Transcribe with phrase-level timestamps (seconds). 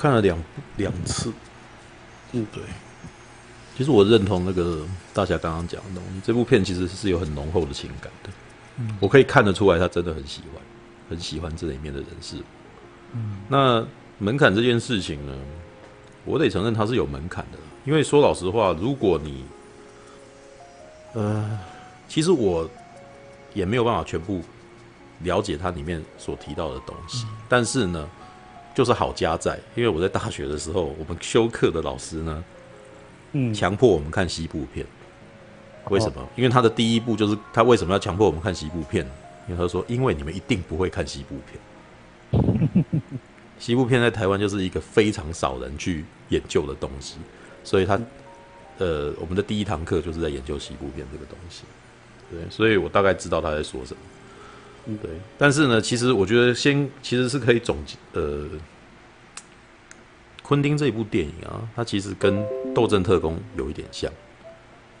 [0.00, 0.42] 看了两
[0.78, 1.30] 两次。
[2.32, 2.62] 嗯，对。
[3.76, 8.30] 其实我认同那个大侠刚刚讲的东西，这部片其实是有很浓厚的情感的。
[8.78, 10.62] 嗯，我可以看得出来，他真的很喜欢，
[11.10, 12.36] 很喜欢这里面的人事。
[13.12, 13.86] 嗯，那
[14.18, 15.34] 门槛这件事情呢，
[16.24, 17.58] 我得承认它是有门槛的。
[17.84, 19.44] 因为说老实话，如果你，
[21.14, 21.58] 呃，
[22.08, 22.68] 其实我
[23.54, 24.42] 也没有办法全部
[25.20, 28.08] 了解它里面所提到的东西，嗯，但是呢，
[28.74, 32.44] 就是好家在，因为我在大学的时候，我们修课的老师呢。
[33.32, 34.84] 嗯，强迫我们看西部片，
[35.88, 36.28] 为什么？
[36.34, 39.06] 因为他的第一部就是他为什么要强迫我们看西部片？
[39.48, 42.82] 因为他说，因为你们一定不会看西部片。
[43.58, 47.18] 西部片在台湾就是一个非常少人去研究的东西，
[47.62, 48.00] 所以他
[48.78, 51.62] 呃，我们的第一堂课就是在研究西部片这个东西。
[52.32, 54.00] 对，所以我大概知道他在说什么。
[54.98, 58.46] 对，但是呢，其实我觉得先其实是可以总结呃。
[60.42, 62.36] 昆汀这一部电影啊，它其实跟
[62.74, 64.10] 《斗阵特工》有一点像，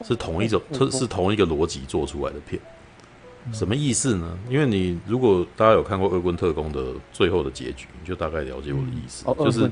[0.04, 2.62] 是同一种，是是同一个逻辑做出来的片。
[3.52, 4.38] 什么意思呢？
[4.48, 9.68] 因为你如果大家有看过《恶棍特工》的最后的结局，你就大概了解我的意思，就是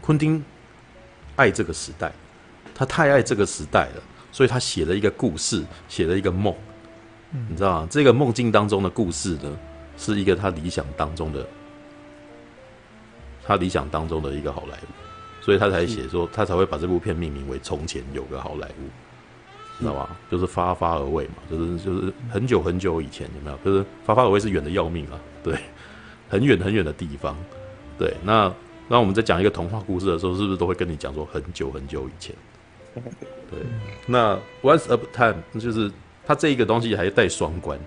[0.00, 0.40] 昆汀
[1.34, 2.12] 爱这个时代，
[2.72, 6.54] 他太爱这个时代了，所以他写了一个故事，写了一个梦。
[7.48, 7.88] 你知道吗？
[7.90, 9.56] 这个梦境当中的故事呢，
[9.96, 11.46] 是一个他理想当中的。
[13.46, 20.16] 他理想当中的一个好莱坞，所以他才写说，他才会把这部片命名为《从前有个好莱坞》，知道吧？
[20.30, 23.58] 就是发发而未嘛，就是就是很久很久以前有没有？
[23.62, 25.54] 就是发发而未是远的要命啊，对，
[26.30, 27.36] 很远很远的地方，
[27.98, 28.16] 对。
[28.22, 28.50] 那
[28.88, 32.34] 那我们在讲一个童话故事的时候，是不是都会跟你讲说很久很久以前？
[32.94, 33.60] 对。
[34.06, 35.92] 那 Once Upon a Time 就是
[36.26, 37.78] 他这一个东西还带双关，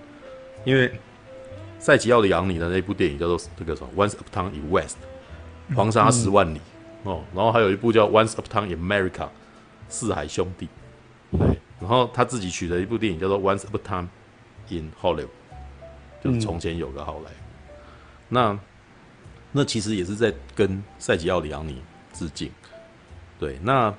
[0.64, 0.90] 因为
[1.78, 4.96] 赛吉奥里昂尼的那部电影叫做这个什么 Once Upon a in West。
[5.76, 6.60] 黄沙十万里、
[7.04, 9.10] 嗯、哦，然后还有一部叫《Once Upon in America》，
[9.88, 10.66] 四海兄弟，
[11.30, 14.08] 对，然后他自己取的一部电影叫做《Once Upon a Time
[14.70, 15.26] in Hollywood》，
[16.24, 17.34] 就是从前有个好莱坞。
[17.34, 17.78] 嗯、
[18.30, 18.60] 那
[19.52, 21.82] 那其实也是在跟赛吉奥里昂尼
[22.14, 22.50] 致敬。
[23.38, 23.94] 对，那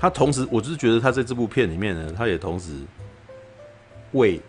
[0.00, 2.72] 他同时，我就是觉得他在这部片里面呢，他也同时
[4.12, 4.40] 为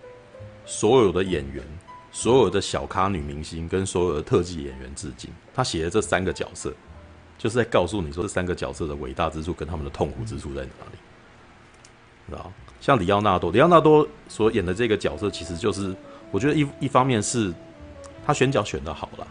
[0.66, 1.64] 所有的演员。
[2.14, 5.30] 所有的小咖女明星跟所有的特技演员致敬。
[5.54, 6.74] 他写的这三个角色，
[7.38, 10.98] 就是在告诉你说，这三个角色的伟大之处跟他们的痛苦之处在哪里，
[12.28, 12.52] 知道？
[12.82, 15.96] 像里奥纳多，里奥纳多所演的这个角色，其实就是
[16.32, 17.54] 我觉得一一方面是
[18.28, 19.26] 他选角选得好了，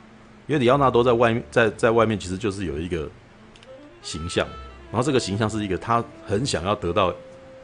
[0.46, 3.06] 因为里奥纳多在外面，在在外面其实就是有一个
[4.00, 4.48] 形象，
[4.90, 7.14] 然后这个形象是一个他很想要得到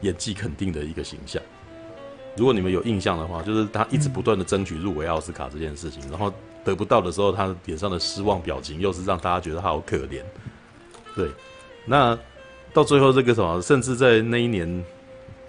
[0.01, 1.41] 演技肯定的一个形象。
[2.35, 6.31] 如果你们有印象的话，就是他一直不断的争取入围奥斯卡这件事情，然后
[6.63, 10.21] 得不到的时候，他脸上的失望表情又是让大家觉得他好可怜。
[11.15, 11.29] 对，
[11.85, 12.17] 那
[12.73, 14.85] 到最后这个什么，甚至在那一年，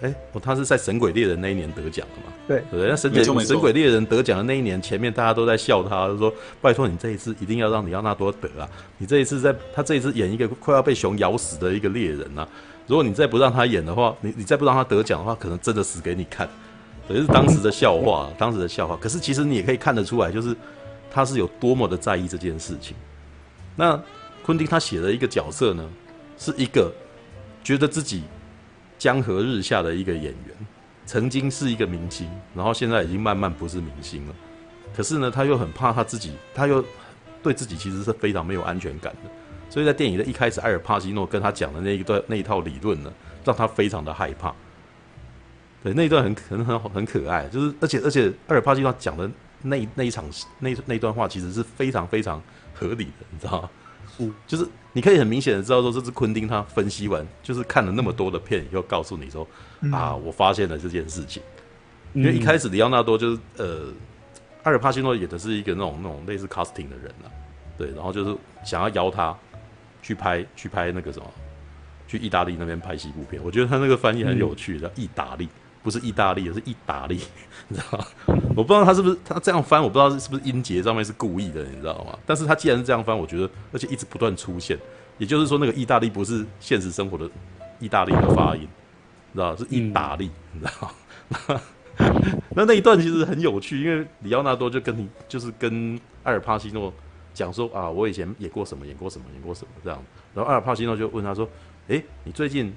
[0.01, 2.33] 哎、欸，他是在《神鬼猎人》那一年得奖的嘛？
[2.47, 8.69] 对，对，那神《神神鬼猎人》得奖的那一年，前面大家都在笑他，就说：“拜托你这一次一定要让李奥纳多得啊！
[8.97, 12.47] 你这一次在他这一次演一个快要被熊咬死的一个猎人啊！
[12.87, 16.49] 如果你再不让他演的话，你你再不让他得奖的话，可能真的死给你看。”
[17.09, 18.95] 也是当时的笑话，当时的笑话。
[19.01, 20.55] 可是其实你也可以看得出来，就是
[21.11, 22.95] 他是有多么的在意这件事情。
[23.75, 23.99] 那
[24.43, 25.83] 昆汀他写的一个角色呢，
[26.37, 26.93] 是一个
[27.63, 28.21] 觉得自己
[28.99, 30.55] 江河日下的一个演员，
[31.05, 34.35] 曾经是一个明星，然后现在已经慢慢不是明星了。
[34.93, 36.83] 可是呢，他又很怕他自己，他又
[37.41, 39.31] 对自己其实是非常没有安全感的。
[39.69, 43.13] 所以在电影的一开始，艾尔帕西诺跟他讲的那一段那一套理论呢，
[43.45, 44.53] 让他非常的害怕。
[45.81, 50.25] 对，那一段很很很很可爱，就是而且而且，阿尔帕西诺讲的那那一场
[50.59, 52.41] 那那段话，其实是非常非常
[52.73, 53.69] 合理的，你知道吗？
[54.19, 59.47] 嗯，就是你可以很明显的知道说，这是昆汀他分析完，就是看了那么多的片以后，告诉你说、
[59.81, 61.41] 嗯、啊，我发现了这件事情。
[62.13, 63.93] 因为一开始里奥纳多就是呃，
[64.63, 67.29] 阿尔帕西诺演的是一个那种那种类似 casting 的人啊，
[67.77, 68.35] 对，然后就是
[68.65, 69.35] 想要邀他
[70.01, 71.25] 去拍去拍那个什么，
[72.07, 73.41] 去意大利那边拍西部片。
[73.43, 75.47] 我觉得他那个翻译很有趣的，意大利。
[75.81, 77.19] 不是意大利，而是意大利，
[77.69, 78.05] 你知道吗？
[78.55, 82.17] 我不知道他是不是他这样翻，我不知道是不是音节上面是故意的，你知道吗？
[82.25, 84.77] 但是他既然是这样翻，我觉得而且一直不断出现，
[85.17, 87.29] 也就是说那个意大利不是现实生活的
[87.79, 88.63] 意大利的发音，
[89.31, 91.61] 你知道是意大利，你知道？
[92.55, 96.93] 那那一段其实很有趣，因为里奥纳多就跟你就是跟阿尔帕西诺
[97.33, 100.03] 讲说啊，我以前演过什么，演过什么，演过什么这样，
[100.33, 101.47] 然后阿尔帕西诺就问他说，
[101.87, 102.73] 哎、欸，你最近？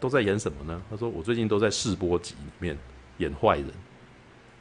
[0.00, 0.80] 都在演什么呢？
[0.90, 2.76] 他说：“我最近都在试播集里面
[3.18, 3.66] 演坏人，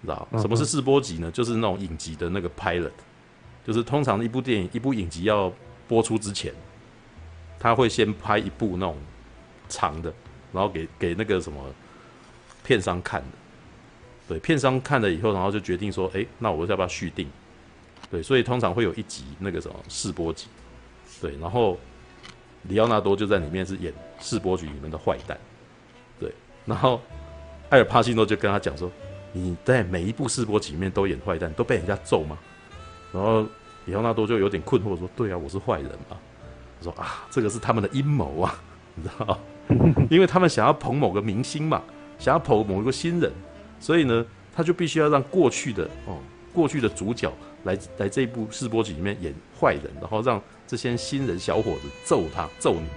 [0.02, 1.30] 知道什么是试播集呢？
[1.32, 2.92] 就是那种影集的那个 pilot，
[3.66, 5.52] 就是通常一部电影、一部影集要
[5.88, 6.54] 播出之前，
[7.60, 8.98] 他会先拍一部那种
[9.70, 10.14] 长的，
[10.52, 11.62] 然后给给那个什么
[12.64, 13.28] 片商看的。
[14.28, 17.30] 对，片商看了以后，然后就决定说，哎，那我要不要续订？
[18.10, 20.48] 对，所以通常会有一集那个什么试播集。
[21.22, 21.80] 对，然后
[22.64, 25.38] 里奥纳多就在里面是演试播集里面的坏蛋。
[26.20, 26.34] 对，
[26.66, 27.00] 然后
[27.70, 28.92] 艾尔帕西诺就跟他讲说
[29.32, 32.38] ：“你在每一部试播集里面都演坏蛋，都被人家揍吗？”
[33.14, 33.46] 然后
[33.86, 36.18] 里奥纳多就有点困惑说：“对啊，我是坏人嘛。”
[36.80, 38.60] 他说：“啊，这个是他们的阴谋啊，
[38.96, 39.40] 你知道
[40.10, 41.82] 因为他们想要捧某个明星嘛，
[42.20, 43.32] 想要捧某一个新人，
[43.80, 44.26] 所以呢，
[44.56, 46.18] 他就必须要让过去的哦，
[46.54, 47.32] 过去的主角
[47.64, 52.88] 来来这一部试播集里面演坏人，然后让。”这些新人小伙子揍他揍你，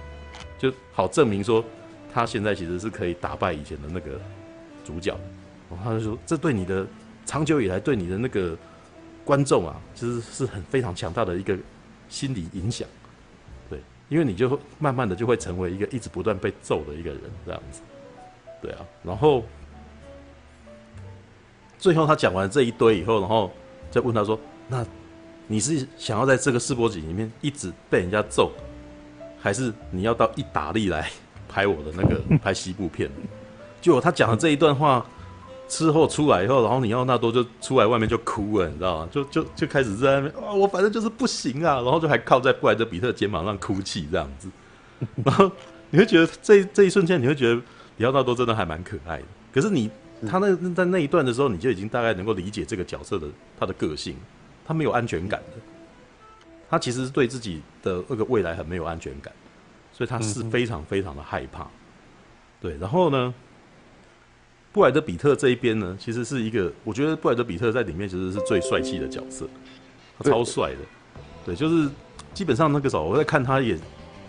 [0.59, 1.63] 就好证明说
[2.13, 4.19] 他现在其实是可以打败以前的那个
[4.83, 5.17] 主角。
[5.69, 6.85] 然后他就说，这对你的
[7.25, 8.57] 长久以来对你的那个
[9.23, 11.57] 观众啊，其实是很非常强大的一个
[12.09, 12.85] 心理影响。
[13.69, 13.79] 对，
[14.09, 17.81] 因为你就会慢慢的就会成为一个一直不断被揍的一个人这样子。
[18.61, 19.45] 对啊，然后
[21.79, 23.49] 最后他讲完这一堆以后，然后
[23.89, 24.37] 再问他说
[24.67, 24.85] ：“那？”
[25.51, 28.53] 你是想要在这个试播集里面一直被人家揍，
[29.37, 31.11] 还是你要到意大利来
[31.49, 33.11] 拍我的那个 拍西部片？
[33.81, 35.05] 就他讲的这一段话
[35.67, 39.09] 之后出来以后，然后里奥纳多就出来外面就哭了，你知道吗？
[39.11, 44.49] 就就就开始在那边啊，我反正就是不行啊，然后就还靠在布莱德比特肩膀上哭泣这样子。
[45.25, 45.51] 然后
[45.89, 47.61] 你会觉得这这一瞬间，你会觉得
[47.97, 49.25] 里奥纳多真的还蛮可爱的。
[49.51, 49.91] 可是你
[50.29, 53.27] 他那在那一段的时候，你就已经大概能够理解这个角色的
[53.59, 54.15] 他的个性。
[54.71, 55.57] 他没有安全感的，
[56.69, 59.33] 他其实是对自己的那个未来很没有安全感，
[59.91, 61.67] 所以他是非常非常的害怕。
[62.61, 63.33] 对，然后呢，
[64.71, 69.45] 布莱德比特这一边呢，其实是一个，我觉得布莱德比特在里面其实是最帅气的角色，
[70.17, 70.77] 他超帅的。
[71.45, 71.89] 对，就是
[72.33, 73.77] 基本上那个时候我在看他也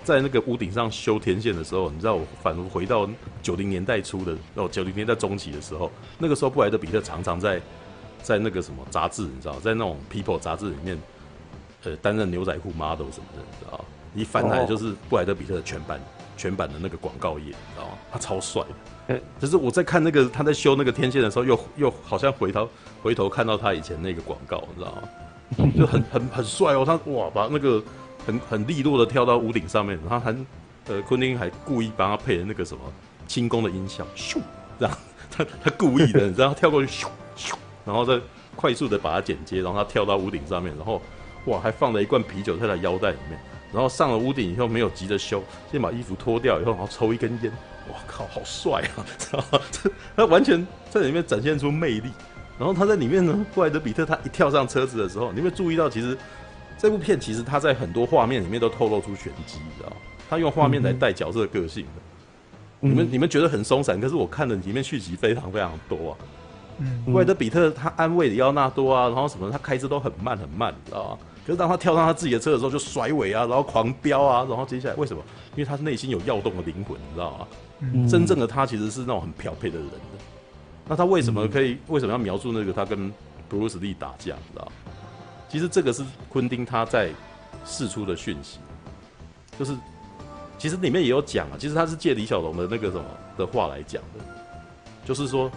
[0.03, 3.09] 在那个屋顶上修天线的时候，你知道，我反而回到
[3.41, 7.63] 九零年代初的哦，九零年代中期的时候，那个时候布莱德比特常常在。
[8.23, 10.99] 在那个什么杂志，你知道，在那种 People 杂志里面，
[11.85, 13.85] 呃，担任牛仔裤 model 什么的，你知道，
[14.15, 16.01] 一翻来就是布莱德比特的全版
[16.37, 17.93] 全版的那个广告页，你知道吗？
[18.13, 19.21] 他超帅的。
[19.39, 22.69] 就是我在看那个他在修那个天线的时候，又又好像回头
[23.03, 25.71] 回头看到他以前那个广告，你知道吗？
[25.77, 27.83] 就很很很帅哦，他哇，把那个
[28.25, 30.35] 很很利落的跳到屋顶上面，然后还
[30.89, 32.81] 呃，昆汀还故意帮他配了那个什么
[33.27, 34.39] 轻功的音效，咻，
[34.79, 34.99] 这样
[35.31, 37.55] 他他故意的，你知道，跳过去咻咻。
[37.85, 38.21] 然后再
[38.57, 41.01] 快速的把它剪接，然后他跳到屋顶上面，然后
[41.47, 43.39] 哇，还放了一罐啤酒在他腰带里面。
[43.73, 47.51] 然后上了屋顶以后，没有急着修，先把衣服脱掉以后，然后抽一根烟。
[47.89, 49.05] 哇靠，好帅啊！
[49.19, 49.61] 知道吗？
[50.15, 52.11] 他完全在里面展现出魅力。
[52.59, 56.17] 然后他在里面呢，布莱德彼特他一跳上车子的时候，你会注意到，其实
[56.79, 59.97] 这部片其实他在很多画面里面都透露出玄机，知道吗？
[60.29, 62.03] 他用画面来带角色的个性的。
[62.81, 66.19] 你们你们觉得很松散，可是我看的里面续集非常非常多啊。
[67.05, 71.19] 布莱德比特他安慰里奥纳多啊，然后什么，他开车都很慢很慢，你知道吗？
[71.45, 75.21] 可是当他跳上他自己的车的时候，就甩尾啊，然后狂飙啊，然后接下来为什么？
[75.57, 77.49] 因为他内心有跃动的灵魂，你知道吗？
[77.81, 79.95] 嗯、真正的他其实是那种很漂配的人的。
[80.87, 81.77] 那他为什么可以？
[81.89, 83.13] 为什么要描述那个他跟
[83.49, 84.35] 布鲁斯利打架？
[84.35, 84.71] 你知道？
[85.49, 87.11] 其实这个是昆汀他在
[87.67, 88.59] 释出的讯息，
[89.59, 89.75] 就是
[90.59, 91.57] 其实里面也有讲啊。
[91.59, 93.05] 其实他是借李小龙的那个什么
[93.37, 94.25] 的话来讲的，
[95.05, 95.51] 就是说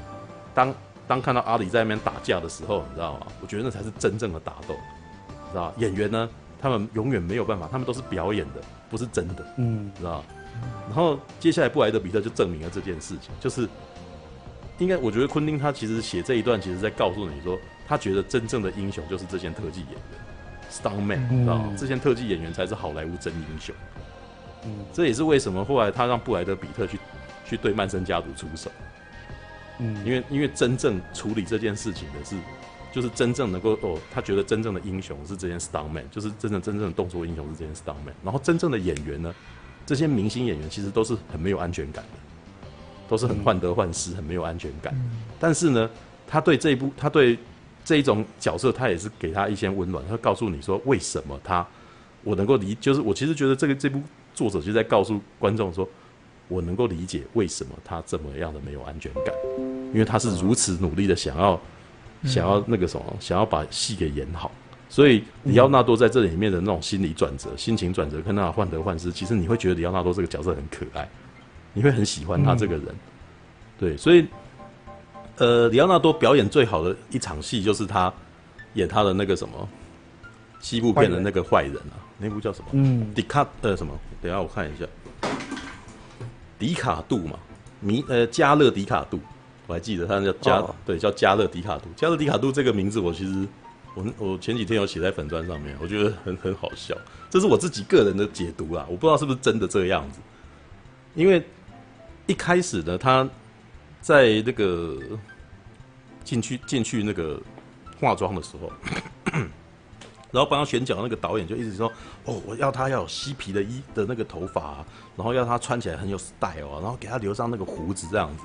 [0.53, 0.73] 当。
[1.07, 3.27] 当看到阿里在那边打架的时候，你知道吗？
[3.41, 4.75] 我觉得那才是真正的打斗，
[5.51, 6.29] 知道演员呢，
[6.61, 10.23] 他们永远没有办法，他们都是表演的，不是真的，嗯，知道
[10.87, 13.67] 然后接下来布莱德比特就证明了这件事情，就是
[14.77, 17.57] 应该我觉得昆汀他其实写这一段，其实在告诉你说，
[17.87, 19.99] 他觉得真正的英雄就是这些特技演员
[20.71, 21.73] ，stuntman，知道吗？
[21.77, 23.75] 这些特技演员才是好莱坞真英雄。
[24.63, 26.99] 嗯，这也是为什么后来他让布莱德比特去
[27.45, 28.71] 去对曼森家族出手。
[29.79, 32.35] 嗯，因为因为真正处理这件事情的是，
[32.93, 38.13] 就是真正能够哦，他觉得真正的英雄是这件 stuntman，就是真正真正的动作英雄是这件 stuntman。
[38.23, 39.35] 然后真正的演员呢，
[39.85, 42.67] 这些明星演员其实都是很没有安全感的，
[43.09, 44.95] 都是很患得患失，很没有安全感。
[45.39, 45.89] 但是呢，
[46.25, 47.37] 他对这一部，他对
[47.83, 50.01] 这一种角色，他也是给他一些温暖。
[50.07, 51.67] 他告诉你说，为什么他
[52.23, 54.01] 我能够理，就是我其实觉得这个这部
[54.33, 55.85] 作者就在告诉观众说。
[56.47, 59.33] 我能够理解为什么他这么样的没有安全感，
[59.93, 61.59] 因为他是如此努力的想要，
[62.23, 64.51] 想要那个什么，想要把戏给演好。
[64.87, 71.09] 所以里奥纳多在这里面的那种心理转折、心情转折，跟他患得患失，其实你会觉得里奥纳多这个角色很可爱，
[71.73, 72.85] 你会很喜欢他这个人。
[73.77, 74.25] 对，所以，
[75.37, 78.13] 呃，里奥纳多表演最好的一场戏就是他
[78.75, 79.67] 演他的那个什么，
[80.61, 82.67] 西部片的那个坏人啊，那部叫什么？
[82.73, 83.99] 嗯，迪卡呃什么？
[84.21, 84.85] 等一下我看一下，
[86.65, 87.37] 迪卡杜嘛，
[87.79, 89.19] 米呃加勒迪卡杜，
[89.67, 93.47] 我还记得他叫加、哦、对叫加勒迪卡杜，加勒迪卡杜这个名字我其实
[93.93, 96.97] 我我前几天有写在粉砖上面，我觉得很很好笑，
[97.29, 100.19] 这是我自己个人的解读啦，我不知道是不是真的这个样子，
[101.13, 101.43] 因为
[102.25, 103.29] 一开始呢，他
[104.01, 104.97] 在那个
[106.23, 107.39] 进去进去那个
[107.99, 108.71] 化妆的时候。
[110.35, 111.89] 然后帮他选角那个导演就一直说
[112.25, 118.43] ：“哦，我要他要有嬉皮的衣的那个头发，然后要他穿起来很有 style 啊，然后给他留上那个胡子这样子。”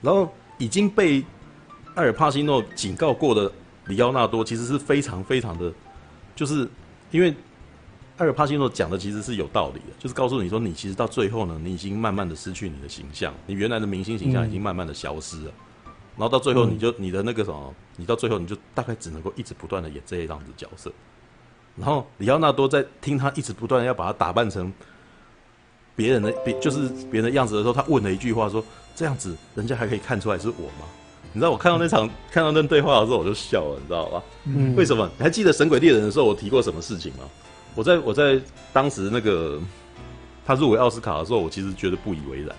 [0.00, 1.22] 然后已经被
[1.94, 3.52] 艾尔帕西诺警告过的
[3.88, 5.70] 里奥纳多，其实是非常非常的，
[6.34, 6.66] 就是
[7.10, 7.28] 因为
[8.16, 15.52] 艾尔帕西诺讲的其实是有道理的，就是告诉你说，你其实到最后呢，你已经慢慢的失去你的形象，你原来的明星形象已经慢慢的消失了。
[16.16, 20.92] 然后到最后，你就你的那个什么，你到最后你就大概只能够一直不断的演这一样子角色。
[21.76, 24.70] 然后里奥纳多在听他一直不断的要把他打扮成
[25.96, 28.62] 别人的别就是别人的样子的时候，他问了一句话说
[28.94, 30.86] ：“这样子人家还可以看出来是我吗？”
[31.34, 34.22] 你知道我看到那场看到那对话的时候，我就笑了，你知道吧？
[34.44, 34.76] 嗯。
[34.76, 35.10] 为什么？
[35.16, 37.20] 你还记得《神鬼猎人》的时候我提过什么事情吗？
[37.74, 38.38] 我在我在
[38.70, 39.58] 当时那个
[40.44, 42.54] 他入围奥斯卡的时候，我其实觉得不以为然。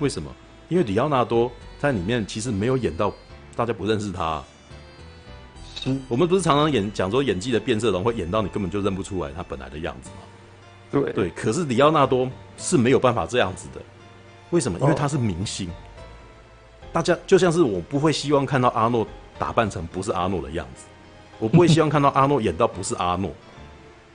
[0.00, 0.30] 为什么？
[0.68, 1.50] 因为里奥纳多。
[1.80, 3.14] 在里面其实没有演到，
[3.54, 4.44] 大家不认识他、啊。
[6.08, 10.16] 我们不是常常演讲说演技的变色龙会演到你根本就认不出来他本来的样子吗？
[10.90, 13.80] 对对，可是里奥纳多是没有办法这样子的。
[14.50, 14.76] 为什么？
[14.80, 15.68] 因为他是明星。
[15.68, 15.72] 哦、
[16.92, 19.06] 大家就像是我不会希望看到阿诺
[19.38, 20.86] 打扮成不是阿诺的样子，
[21.38, 23.30] 我不会希望看到阿诺演到不是阿诺。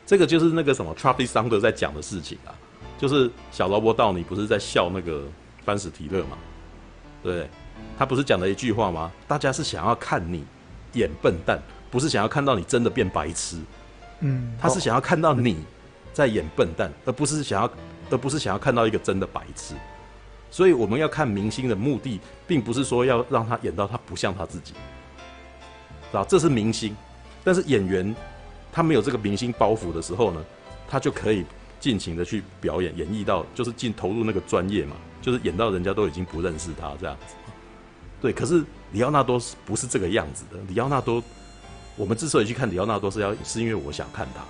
[0.05, 2.51] 这个就是那个什么 Travis Thunder 在讲的事情啊，
[2.97, 5.23] 就是小劳勃道尼不是在笑那个
[5.65, 6.37] 班史提勒嘛？
[7.21, 7.49] 对，
[7.97, 9.11] 他不是讲了一句话吗？
[9.27, 10.43] 大家是想要看你
[10.93, 13.57] 演笨蛋，不是想要看到你真的变白痴。
[14.19, 15.63] 嗯，他是想要看到你
[16.13, 17.71] 在演笨蛋，而不是想要，
[18.09, 19.73] 而不是想要看到一个真的白痴。
[20.51, 26.23] 所以我们要看明星的目的，并不是说要让他演到他不像他自己，知道？
[26.25, 26.95] 这是明星，
[27.43, 28.15] 但是演员
[28.71, 30.43] 他没有这个明星包袱的时候呢，
[30.87, 31.43] 他就可以
[31.79, 34.95] 尽情的去表演，演绎到就是进投入那个专业嘛。
[35.23, 37.33] 就是演到人家都已经不认识他这样子，
[38.21, 38.33] 对。
[38.33, 38.61] 可是
[38.91, 40.57] 里奥纳多是不是这个样子的？
[40.67, 41.23] 里奥纳多，
[41.95, 44.43] 我们之所以去看里奥纳多，是要是因为我想看他，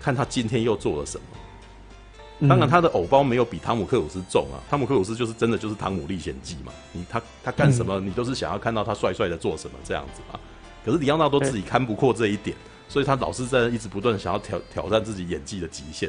[0.00, 2.48] 看他今天又做了什么。
[2.48, 4.62] 当然，他的偶包没有比汤姆克鲁斯重啊。
[4.70, 10.38] 汤姆克鲁斯就是真的就是《汤姆历险记》嘛，你他他干什么，你都是想要看到他帅帅的做什么这样子嘛。
[10.84, 12.56] 可是里奥纳多自己看不过这一点，
[12.88, 16.08] 所以他老是在一直不断想要挑挑战自己演技的极限。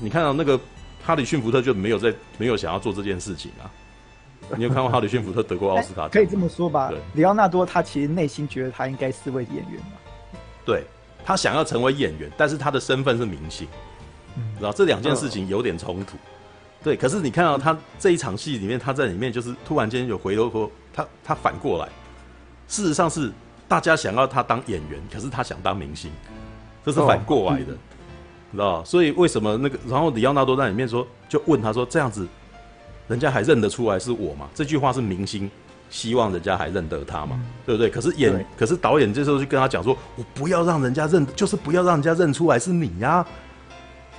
[0.00, 0.58] 你看到那个？
[1.02, 3.70] 哈里逊福特就没有在没有想要做这件事情啊？
[4.56, 6.06] 你有看过哈里逊福特得过奥斯卡？
[6.10, 6.88] 可以这么说吧。
[6.88, 9.98] 对，里奥纳多他其实内心觉得他应该是位演员嘛。
[10.64, 10.84] 对，
[11.24, 13.66] 他想要成为演员，但是他的身份是明星，
[14.60, 16.16] 然后这两件事情有点冲突。
[16.82, 21.88] 对，可是你看到他这一场戏里面，他在里面就是突然间有回头说，他他反过来，
[22.68, 23.32] 事实上是
[23.68, 26.10] 大家想要他当演员，可是他想当明星，
[26.84, 27.76] 这是反过来的。
[28.52, 29.78] 知道，所以为什么那个？
[29.88, 32.26] 然后李奥纳多在里面说，就问他说：“这样子，
[33.08, 35.50] 人家还认得出来是我吗？”这句话是明星
[35.88, 37.30] 希望人家还认得他嘛？
[37.32, 37.88] 嗯、对不对？
[37.88, 43.26] 可是演，可是导演这时候就跟他讲说：“我不要让人家认，就是不要让人家认出来是你呀、啊。”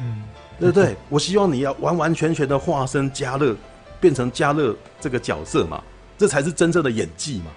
[0.02, 0.24] 嗯，
[0.60, 0.94] 对不对？
[0.94, 3.56] 嗯、我希望你要完完全全的化身嘉乐，
[4.02, 5.84] 变成嘉乐这个角色嘛，
[6.18, 7.52] 这才是真正的演技嘛，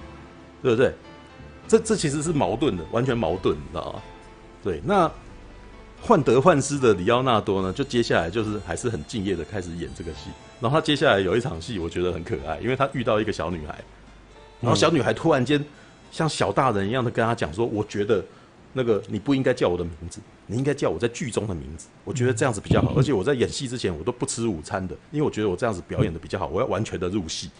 [0.62, 0.94] 对不对？
[1.66, 4.02] 这这其实是矛盾的，完全矛盾，你知道吗？
[4.62, 5.10] 对，那。
[6.06, 10.30] 患得患失的里奥纳多呢，就接下来就是还是很敬业的开始演这个戏。
[10.60, 13.78] 然后他接下来有一场戏，我觉得很可爱，因为他遇到一个小女孩，
[14.60, 15.62] 然后小女孩突然间
[16.10, 18.24] 像小大人一样的跟他讲说：“我觉得
[18.72, 21.88] 那个你不应该叫我的名字，你应该叫我在剧中的名字。
[22.04, 27.50] 我觉得这样子比较好，而且我在演戏之前我都不吃午餐的，因为我觉得我这样子表演的比较好，我要完全的入戏。”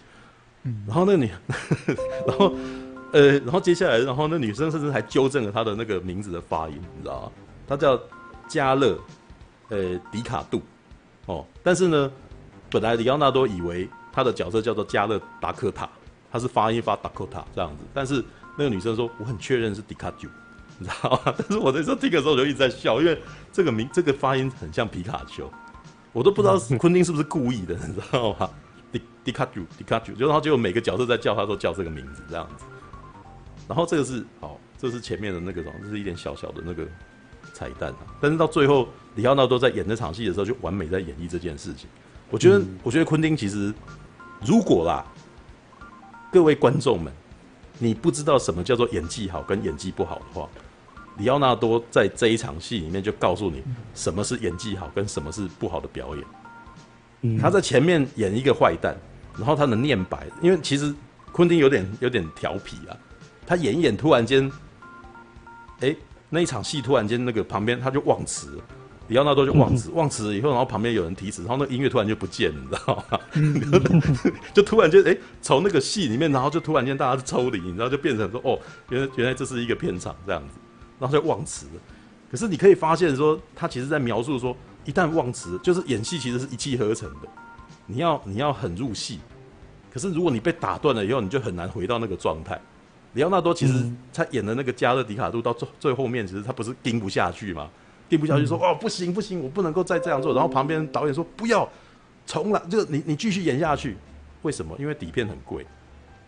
[0.64, 1.30] 嗯然后那女，
[2.26, 2.54] 然后
[3.12, 7.32] 呃，然后接下来，然后那女生甚至还纠正了他的那个名字的发音，你知道吗？
[7.68, 8.00] 他叫。
[8.48, 8.98] 加勒，
[9.68, 10.62] 呃，迪卡杜，
[11.26, 12.10] 哦，但是呢，
[12.70, 15.88] 本来里奥纳多以为他的角色叫做加勒达克塔，
[16.30, 18.24] 他是发音发达克塔这样子，但是
[18.56, 20.28] 那个女生说，我很确认是迪卡丘，
[20.78, 21.34] 你知道吗？
[21.36, 23.20] 但是我那时候听的时候我就一直在笑，因为
[23.52, 25.50] 这个名这个发音很像皮卡丘，
[26.12, 28.48] 我都不知道 昆汀是不是故意的，你知道吗？
[28.92, 32.64] 迪迪卡丘，迪卡丘，就然后结果每个角色在叫他都叫这个名字这样子，
[33.68, 36.86] 然后这个是好，这是前面的那个什么，这是一点小小的那个。
[37.56, 38.04] 彩蛋啊！
[38.20, 41.88] 但是到最后，里奥纳多在演那场戏的时候，就完美在演绎这件事情。
[42.28, 43.72] 我觉得，嗯、我觉得昆汀其实，
[44.44, 45.02] 如果啦，
[46.30, 47.10] 各位观众们，
[47.78, 50.46] 你不知道什么叫做演技好跟演技不好的话，
[51.16, 53.62] 里奥纳多在这一场戏里面就告诉你
[53.94, 56.24] 什么是演技好，跟什么是不好的表演。
[57.22, 58.94] 嗯，他在前面演一个坏蛋，
[59.38, 60.94] 然后他能念白，因为其实
[61.32, 62.92] 昆汀有点有点调皮啊，
[63.46, 64.46] 他演一演，突然间，
[65.80, 65.96] 哎、欸，
[66.28, 68.64] 那一场戏突然间那个旁边他就忘词了。
[69.08, 74.32] 里奥纳多就忘词，忘词以后，然后旁边有人提词，然后那个音乐突然就不见了，你知道吗？
[74.52, 80.58] 就突然间，哎、欸，从那个戏里面，然后就突然间大家抽离，然后就变成说，哦，原来原来这是一个片场这样子，
[80.98, 81.80] 然后就忘词了。
[82.28, 87.28] 可是你可以发现说，他其实在描述说，一旦忘词，就是演戏其实是一气呵成的，
[87.86, 89.20] 你要你要很入戏。
[89.92, 92.60] 可是如果你被打断了以后，你就很难回到那个状态。
[93.16, 97.68] 里奥纳多其实他演的那个加勒迪卡杜到最最后面，其实他不是盯不下去吗？
[98.08, 100.34] 盯不下去，说哦不行不行，我不能够再这样做。
[100.34, 101.68] 然后旁边导演说不要，
[102.26, 103.96] 重来，就你你继续演下去。
[104.42, 104.76] 为什么？
[104.78, 105.66] 因为底片很贵。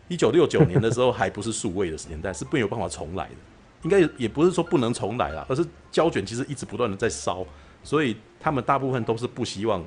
[0.08, 3.34] 一九六九年的时候还不是数位的年代，是没有办法重来的。
[3.82, 7.46] 应该也不是说不能重来啦，而是胶卷其实一直不断的在烧，
[7.84, 9.84] 所以他们大部分都是不希望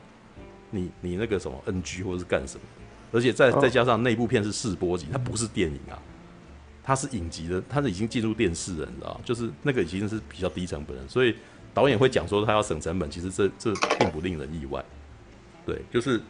[0.70, 2.62] 你你那个什么 NG 或者是干什么。
[3.12, 6.00] 而且再再加上那部片是试播集，它不是电影啊，
[6.84, 11.36] 它是影集的，它是已经进入电视了，你知道就是那个已经是比较低成本的，所以。
[11.74, 14.84] 导演会讲说他要省成本，其实这这并不令人意外，
[15.66, 16.22] 对，就是，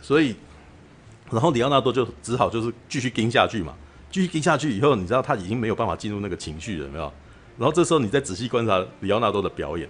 [0.00, 0.36] 所以，
[1.32, 3.74] 然后里奥纳多就只好就是继续盯下去嘛，
[4.08, 7.12] 继续盯下去以后，你知道他已经没有办法进入那个情绪了，有没有？
[7.58, 9.88] 然后这时候你再仔细观察里奥纳多的表演，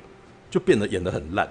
[0.50, 1.46] 就变得演得很烂，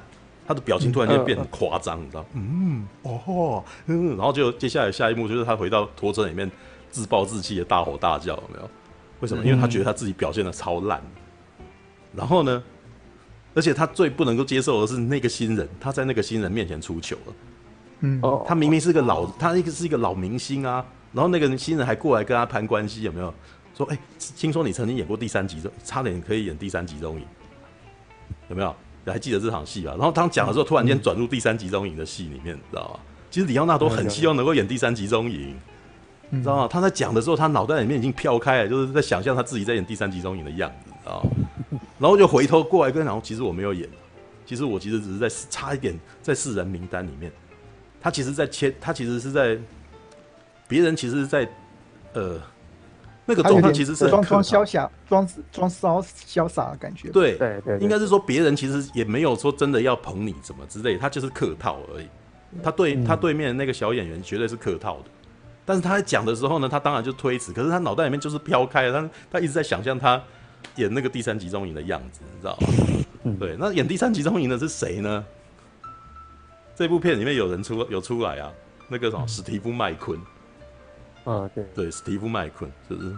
[0.47, 2.25] 他的表情突然间变得很夸张，你知道？
[2.33, 6.49] 嗯，哦，嗯，然后就接下来下一幕就是他回到拖车里面
[6.97, 8.67] 自暴自弃的大吼大叫，有没有？
[9.19, 9.45] 为什么？
[9.45, 10.99] 因为他觉得他自己表现的超烂，
[12.15, 12.63] 然后呢？
[13.53, 17.33] 而且他最不能够接受的是那个新人，他在那个新人面前出糗了。
[17.99, 20.83] 嗯，哦他明明是个老，他一个是一个老明星啊。
[21.13, 23.31] 然后那个新人还过来跟他攀关系，有没有？
[23.75, 24.01] 说，哎、欸，
[24.35, 27.25] 听说你曾经演过第三集中，差点可以演第三集中影，
[28.49, 28.75] 有没有？
[29.05, 29.91] 你还记得这场戏吧？
[29.91, 32.99] 然后当讲的时候，突然间转入第三集中影的戏里面，你知道吗？
[33.29, 35.55] 其实里奥纳多很希望能够演第三集中影，
[36.29, 36.67] 你知道吗？
[36.69, 41.79] 他在讲的时候，他脑袋里面已经飘开了，就是在想象他自己在演第三集中影的样子，你知道吗？
[41.99, 43.87] 然后就回头过来跟，然后其实我没有演，
[44.45, 47.31] 其实我其实只是在差一点在四人名单里面，
[47.99, 49.57] 他其实，在切，他其实是在
[50.67, 51.47] 别人其实是在
[52.13, 52.39] 呃
[53.25, 57.09] 那个状态其实是装装潇洒，装装骚潇洒的感觉。
[57.09, 62.07] 对对对，应该是说别人其实也没有说真的要捧你什么之类，他就是客套而已。
[62.63, 65.05] 他对他对面的那个小演员绝对是客套的，
[65.67, 70.19] 但是他在讲的时候呢，他当然就推辞，可是他脑袋里面就是飘开了，他他一直在想象他。
[70.75, 73.35] 演那个第三集中营的样子，你知道吗？
[73.39, 75.25] 对，那演第三集中营的是谁呢？
[76.75, 78.51] 这部片里面有人出有出来啊，
[78.87, 80.19] 那个什么史蒂夫麦昆，
[81.23, 83.15] 啊，对对，史蒂夫麦昆，是不是？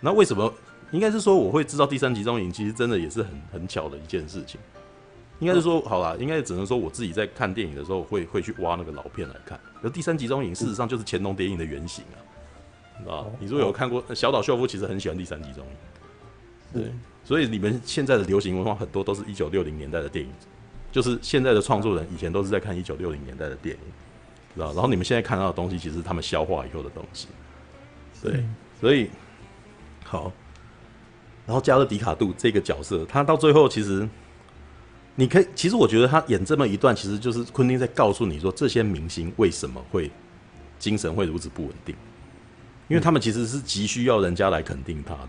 [0.00, 0.52] 那为什么？
[0.92, 4.58] 应该是说我会知道第三集中营，其实真的也是很很巧的一件事情。
[5.40, 9.58] 应该是说，好啦，应该只能说我自己在看电影的时候会会去挖那个老片来看。
[9.82, 12.18] 而第三集中影事实上就是乾隆谍影的原型啊，
[12.98, 13.30] 你知道吗？
[13.38, 16.82] 你如果有看过小岛秀夫，其实很喜欢第三集中影。
[16.82, 16.92] 对，
[17.24, 20.30] 所以你们现在的流行文化很多都是一九六零年代的电影，
[20.90, 23.82] 就是现在的创作人以前都是在看一九六零年代的电影，
[24.54, 24.72] 知道？
[24.72, 27.28] 然后你们现在看到的东西，其实是他们消化以后的东西。
[28.22, 28.44] 对，
[28.80, 29.08] 所以
[30.04, 30.32] 好，
[31.46, 34.06] 然后加勒迪卡杜这个角色，他到最后其实，
[35.20, 40.08] 你可以，其实我觉得他演这么一段，其实就是昆汀在告诉你说，这些明星为什么会
[40.78, 41.92] 精神会如此不稳定，
[42.86, 45.28] 因为他们其实是急需要人家来肯定他的。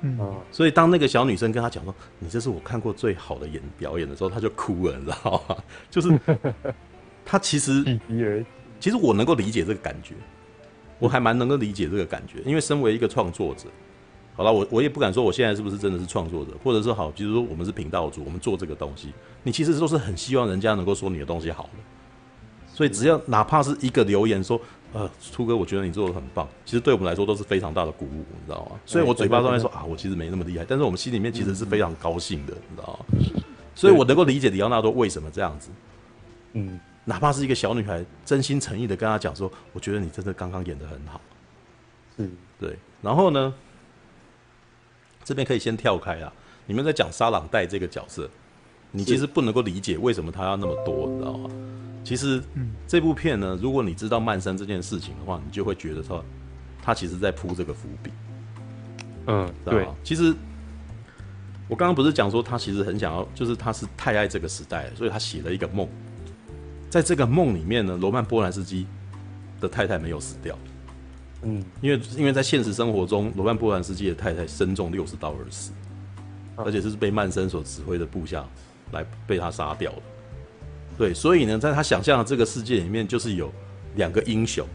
[0.00, 5.56] 嗯，所以当那个小女生跟他讲说：“你这是我看过最好的演表演的时候”，他就哭了，你知道吗？
[5.90, 6.18] 就是
[7.22, 8.00] 他其实，
[8.80, 10.14] 其实我能够理解这个感觉，
[10.98, 13.68] 我还蛮能够理解这个感觉，因为身为一个创作者，
[14.40, 21.70] 好了，我我也不敢说我现在是不是真的是创作者，或者是好，比如说我们是频道主，我们做这个东西，你其实都是很希望人家能够说你的东西好的，
[22.72, 24.58] 所以只要哪怕是一个留言说。
[24.92, 26.48] 呃，初哥，我觉得你做的很棒。
[26.64, 28.72] 其实对我们来说都是非常大的鼓舞，你知道吗？
[28.84, 33.42] 所以我嘴巴上面说啊，我其实没那么厉害，但是我们心里面其实是非常高兴的，你知道吗？
[33.72, 35.70] 所以我能够理解李奥纳多为什么这样子。
[36.54, 41.20] 嗯，哪怕是一个小女孩，真心诚意的跟他讲说，我觉得你真的刚刚演的很好。
[42.16, 42.76] 嗯，对。
[43.00, 43.54] 然后呢，
[45.30, 46.32] 这边可以先跳开啊。
[46.66, 48.28] 你们在讲沙朗戴这个角色，
[48.90, 51.48] 你其实不能够理解为什么他要那么多，你知道吗？
[52.02, 52.42] 其实，
[52.84, 56.24] 这部片呢，如果你知道曼山这件事情的话，你就会觉得说，
[56.82, 58.10] 他其实在铺这个伏笔。
[59.28, 59.86] 嗯，对。
[60.02, 60.34] 其实，
[61.68, 65.88] 我刚刚不是讲说他其实很想要，就是他是太爱这个时代，所以他写了一个梦。
[66.88, 68.84] 在这个梦里面呢，罗曼波兰斯基
[69.60, 70.58] 的太太没有死掉。
[71.42, 75.72] 嗯，因为因为在现实生活中，罗曼波兰斯基的太太身中六十刀而死。
[76.62, 78.44] 而且是被曼森所指挥的部下
[78.92, 79.98] 来被他杀掉了。
[80.98, 83.50] 对，所以呢，在他想象的这个世界里面，就是有
[83.96, 84.66] 两个英雄，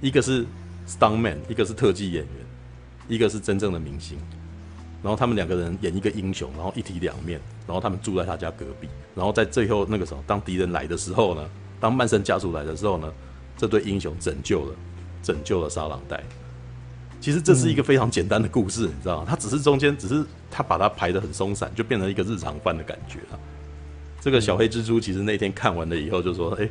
[0.00, 0.44] 一个是
[0.88, 2.34] stuntman，一个是特技演员，
[3.06, 4.18] 一个是真正的明星。
[5.00, 8.88] 然后他们两个人演一个英雄，然后一体两面，然后他们住在他家隔壁。
[9.14, 13.12] 然后在最后那个时候，当敌人来的时候呢，当曼森家族来的时候呢，
[13.56, 14.74] 这对英雄拯救了，
[15.26, 16.22] 拯救了沙朗代。
[17.20, 19.26] 其实这是一个非常简单的故事，嗯、你知道吗？
[19.28, 23.40] 它只是中间只是他把它排的很松散，就变成一个日常番的感觉了。
[24.20, 26.68] 这个小黑蜘蛛其实那天看完了以后就说：“哎，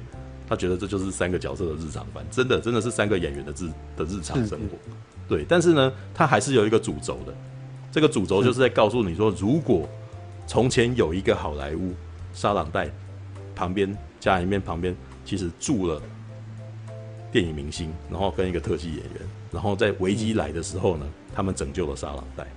[0.48, 4.78] 他觉得这就是三个角色的日常番，真的真的是三个演员的日的日常生活。”
[5.28, 7.34] 对，但是呢，他还是有一个主轴的。
[7.92, 9.90] 这个主轴就是在告诉你说，如果
[10.48, 11.94] 从前有一个好莱坞
[12.34, 12.90] 沙朗代
[13.56, 16.02] 旁边家里面旁边其实住了
[17.36, 19.22] 电影明星，然后跟一个特技演员，
[19.52, 22.48] 然后在危机来的时候呢，他们拯救了沙朗代。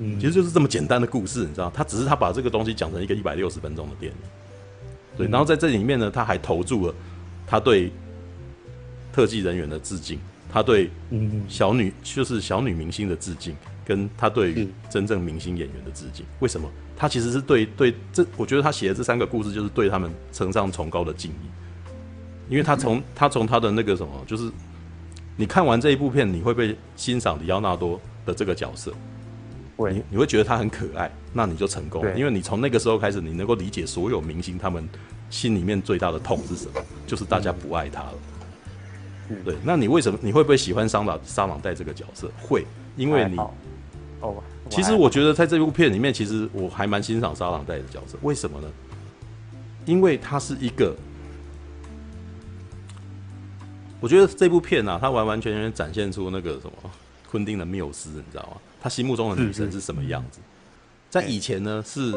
[0.00, 1.70] 嗯，其实就是这么简单的故事，你知道？
[1.70, 4.18] 他只是他把这个东西讲成一个一百六十分钟的电影，
[5.16, 5.28] 对。
[5.28, 6.94] 然后在这里面呢，他还投注了
[7.46, 7.92] 他对
[9.12, 10.18] 特技人员的致敬，
[10.52, 10.90] 他对
[11.48, 13.54] 小女就是小女明星的致敬。
[13.84, 16.68] 跟他对于真正明星演员的致敬，为什么？
[16.96, 21.48] 他其实是对对这，我觉得他写的这三个故事就是对他们呈上崇高的敬意，
[22.50, 24.50] 因为他从他从他的那个什么，就是
[25.36, 28.92] 你看完这一部片，你会被欣赏李奥纳多的这个角色，
[29.90, 34.86] 你你会觉得他很可爱，那你就成功了，因为你从那个时候开始，你能够理解所有明星他们
[35.30, 38.14] 心里面最大的痛是什么，就是大家不爱他了。
[39.44, 42.28] 对，那你为什么你会不会喜欢桑朗沙朗代这个角色？
[42.42, 43.36] 会，因为你。
[44.22, 48.18] 哦，其实我觉得在这部片里面，其实我还蛮欣赏沙朗代的角色。
[48.20, 48.68] 为什么呢？
[49.86, 50.94] 因为他是一个，
[54.00, 56.72] 我觉得这部片啊，它完完全全展现出那个什么
[57.30, 58.56] 昆汀的缪斯，你知道吗？
[58.80, 60.40] 他心目中的女神是什么样子？
[61.10, 62.14] 在以前呢，是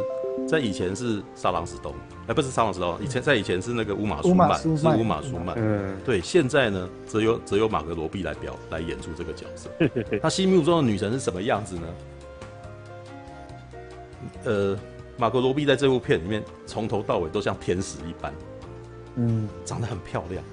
[0.47, 1.93] 在以前是莎朗史东，
[2.27, 5.55] 哎，不是莎朗史东，以前在以前是那个乌玛舒曼，是乌玛舒曼。
[5.57, 9.69] 嗯，对，现在呢，则由则由马格罗毕来表来演出这个角色。
[10.21, 11.87] 他心目中的女神是什么样子呢？
[14.45, 14.79] 呃，
[15.17, 18.33] 马格罗毕在这部片里面从头到尾都像天使一般，
[19.15, 20.43] 嗯，长得很漂亮，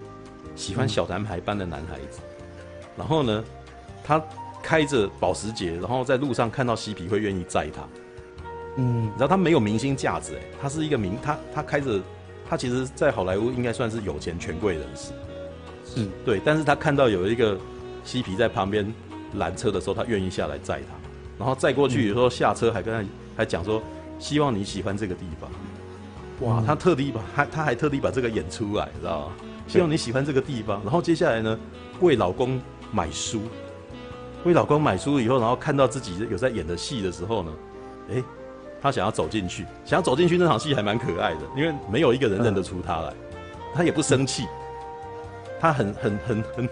[0.61, 2.21] 喜欢小男孩般的男孩子。
[2.97, 3.43] 然后呢，
[4.05, 4.23] 他
[4.63, 7.83] 开着保时捷，然后在路上看到嬉皮会愿意载他。
[8.77, 11.99] 嗯，你知道他没有明星价值哎，他是一个明，他他开着，
[12.49, 15.13] 他其实，在好莱坞应该算是有钱权贵人士，
[15.85, 17.59] 是对，但是他看到有一个
[18.05, 18.93] 嬉皮在旁边
[19.35, 20.95] 拦车的时候，他愿意下来载他，
[21.39, 23.83] 然后载过去，有时候下车还跟他还讲说，
[24.19, 25.51] 希望你喜欢这个地方，
[26.49, 29.33] 哇，他特地把，他他还特地把这个演出来，知道吗？
[29.71, 31.59] 希望你喜欢这个地方，然后接下来呢，
[32.01, 32.61] 为老公
[32.93, 33.41] 买书，
[34.45, 37.53] 为老公买书以后，然后看到自己有在演的戏的时候呢，
[38.13, 38.23] 哎。
[38.83, 43.13] 他想要走进去，想要走进去那场戏还蛮可爱的，因为没有一个人认得出他来，
[43.75, 44.47] 他也不生气，
[45.61, 46.69] 他很很很很，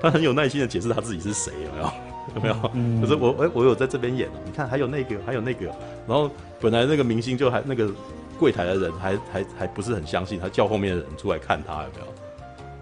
[0.00, 1.92] 他很有耐心的解释他自己是谁，有没有？
[2.36, 2.70] 有没有？
[2.74, 5.66] 嗯、可是我哎，我有在这边演哦，你看还有那个，还有那个，
[6.06, 6.30] 然后
[6.60, 7.90] 本来那个明星就还那个
[8.38, 12.27] 柜台的人还还还不是很相信，他叫后面的人出来看他有没有？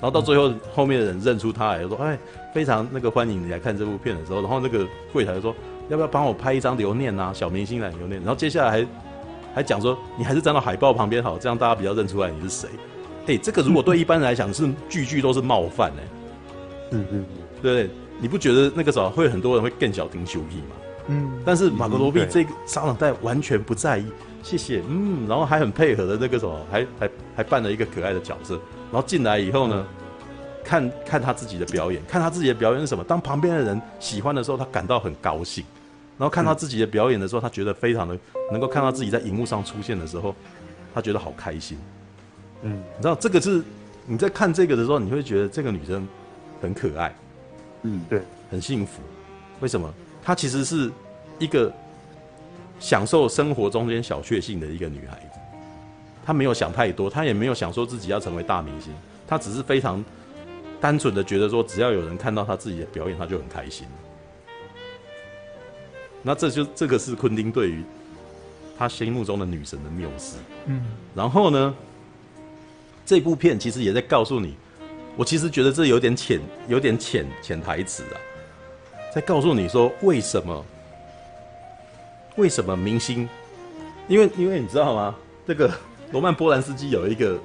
[0.00, 2.18] 然后到最后后面的人认出他来，就说哎，
[2.54, 5.54] 非常那个欢迎你来看这部片的时候，然后那个柜台就说。
[5.88, 7.32] 要不要帮我拍一张留念啊？
[7.32, 8.86] 小明星来留念，然后接下来还
[9.54, 12.68] 还讲说，你还是站到海报旁边好，这样大家比较认出来你是谁。
[13.28, 16.08] 哎，这个如果对一般人来讲是句句都是冒犯哎、欸。
[16.90, 17.24] 嗯嗯，
[17.62, 17.90] 对不对？
[18.18, 20.74] 你不觉得那个时候会很多人会更小听羞屁吗？
[21.06, 21.40] 嗯。
[21.44, 24.06] 但是马格罗比这个沙朗带完全不在意，
[24.42, 28.58] 谢谢，嗯，然后还很配合的那个什么，还还还扮了一个可爱的角色，
[28.92, 29.86] 然后进来以后呢？
[29.90, 29.96] 嗯
[30.66, 33.04] 看看他自己的表演，看他自己的表演是什么？
[33.04, 35.64] 当旁边的人喜欢的时候，他感到很高兴；
[36.18, 38.18] 然后看他自己的表演的时候，他觉得非常的
[38.50, 40.34] 能够看到自己在荧幕上出现的时候，
[40.92, 41.78] 他觉得好开心。
[42.62, 43.62] 嗯，你知道这个是
[44.06, 46.04] 你在看这个的时候，你会觉得这个女生
[46.60, 47.14] 很可爱。
[47.82, 49.00] 嗯，对，很幸福。
[49.60, 49.88] 为什么？
[50.20, 50.90] 她其实是
[51.38, 51.72] 一个
[52.80, 55.25] 享受生活中间小确幸的一个女孩
[56.26, 56.32] 子。
[56.32, 58.92] 她没有想太多，他也没有想说自己要成为大明星，
[59.28, 60.04] 他只是非常。
[60.78, 63.86] 单纯的觉得说，只要有人看到他自己的表演，他就很开心。
[66.22, 67.82] 那这就这个是昆汀对于
[68.76, 70.36] 他心目中的女神的缪斯。
[70.66, 70.84] 嗯，
[71.14, 71.74] 然后呢，
[73.06, 74.54] 这部片其实也在告诉你，
[75.16, 78.20] 我其实觉得这有点浅，有点浅潜台词啊，
[79.14, 80.64] 在告诉你说为什么，
[82.36, 83.26] 为什么明星？
[84.08, 85.14] 因为因为你知道吗？
[85.46, 85.72] 这个
[86.12, 87.38] 罗曼波兰斯基有一个，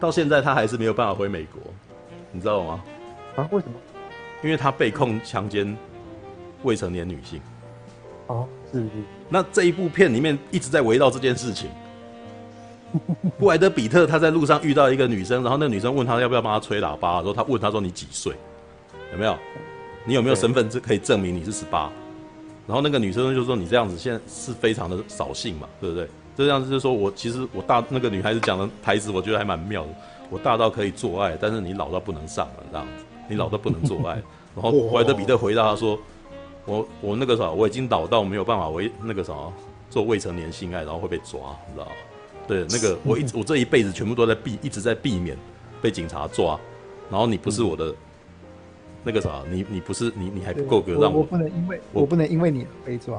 [0.00, 1.62] 到现在他还是没有办法回美国。
[2.32, 2.82] 你知道吗？
[3.36, 3.48] 啊？
[3.50, 3.74] 为什么？
[4.42, 5.76] 因为他被控强奸
[6.62, 7.40] 未成年女性。
[8.26, 8.90] 哦，是是。
[9.28, 11.70] 那这一部片里面一直在围绕这件事情。
[13.38, 18.34] 布莱德比特他在路上遇到一个女生，然后那个女生问他要不要帮他吹喇叭，然后他问他说，你几岁？
[19.12, 19.36] 有没有？
[20.04, 21.90] 你有没有身份证可以证明你是十八？
[22.66, 26.08] 然后那个女生就说你这样子现在是非常的扫兴嘛，对不对？
[26.44, 29.88] 这样子就是说我其实我大那个女孩子讲的台词，我觉得还蛮妙的。
[30.30, 34.14] 我大到可以做爱，但是你老到不能上了这样子，你老到不能做爱。
[34.54, 35.98] 然后布莱德彼特回答他说，
[36.64, 39.34] 我我那个啥，我已经老到没有办法为那个啥
[39.90, 41.92] 做未成年性爱，然后会被抓，你知道吗？
[42.46, 45.36] 对，那个 我一直我这一辈子全部都在避，一直在避免
[45.82, 46.56] 被警察抓。
[47.10, 47.96] 然后你不是我的、嗯、
[49.08, 53.18] 那个啥，你你不是你你还不够格让我，我不能因为我，我不能因为你被抓。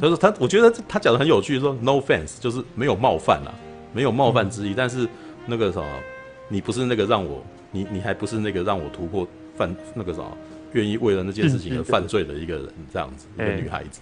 [0.00, 3.52] 他说他，我觉得他讲的很有趣，说 no offense 就是没有冒犯啊，
[3.92, 4.70] 没有冒犯之意。
[4.70, 5.06] 嗯、但是
[5.44, 5.82] 那个啥，
[6.48, 10.22] 你不是那个让我，你你还不是那个让我突破犯那个啥，
[10.72, 14.00] 愿意为了那件事情而犯罪的一个人，这样子、嗯、一个女孩子。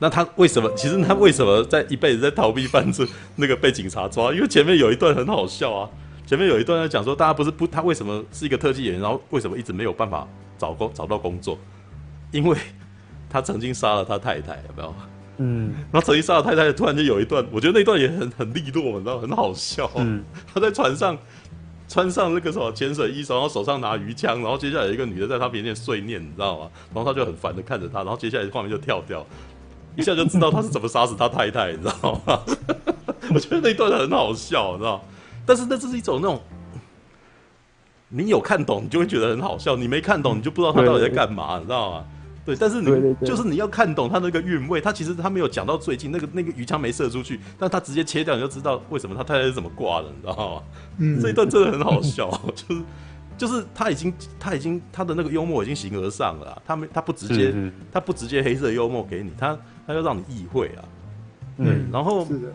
[0.00, 0.68] 那他为什么？
[0.74, 3.06] 其实他为什么在一辈子在逃避犯罪？
[3.36, 4.34] 那个被警察抓？
[4.34, 5.88] 因为前面有一段很好笑啊！
[6.26, 10.26] 前面有一段在讲说，大家不是不他为什么是一个特技演员，然后为什么一直没有办法
[10.58, 11.58] 找工找到工作？
[12.30, 12.56] 因为
[13.28, 14.94] 他曾经杀了他太太，有没有？
[15.38, 15.74] 嗯。
[15.92, 19.90] 然后曾经杀了太太，突然间有一段，我觉得那段也很很利落，你知道，很好笑。
[19.96, 20.24] 嗯。
[20.52, 21.16] 他在船上
[21.88, 26.70] 穿上那个什么潜水衣，然后手上拿鱼枪，然后接下来有一个女的在他面前碎念，你知道吗？
[26.94, 29.24] 然后他就很烦的看着他，然后接下来画面就跳掉。
[29.96, 32.40] 一下就知道他是怎么杀死他太太，你知道吗？
[33.32, 35.00] 我觉得那段很好笑，你知道？
[35.46, 36.40] 但是那这是一种那种，
[38.16, 42.04] 你有看懂，你就会觉得很好笑；你没看懂，你就不知道他到底在干嘛，你知道吗？
[42.44, 44.80] 对，但是你就是你要看懂他那个韵味。
[44.80, 50.62] 他其实他没有讲到最近那个那个鱼枪没射出去，但他直接切掉，你就知道为什么他太太是怎么挂的，你知道吗？
[50.98, 52.82] 嗯，这一段真的很好笑， 就是。
[53.36, 56.62] 就是他已经，他已经，他的那个幽默已经形而上了。
[56.64, 57.52] 他没，他不直接，
[57.90, 60.86] 他不直接黑色幽默给你，他他要让你意会啊。
[61.56, 62.52] 对，嗯、然后是的。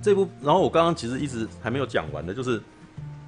[0.00, 2.62] 这部，然后我刚刚其实一直还没有讲完的，就是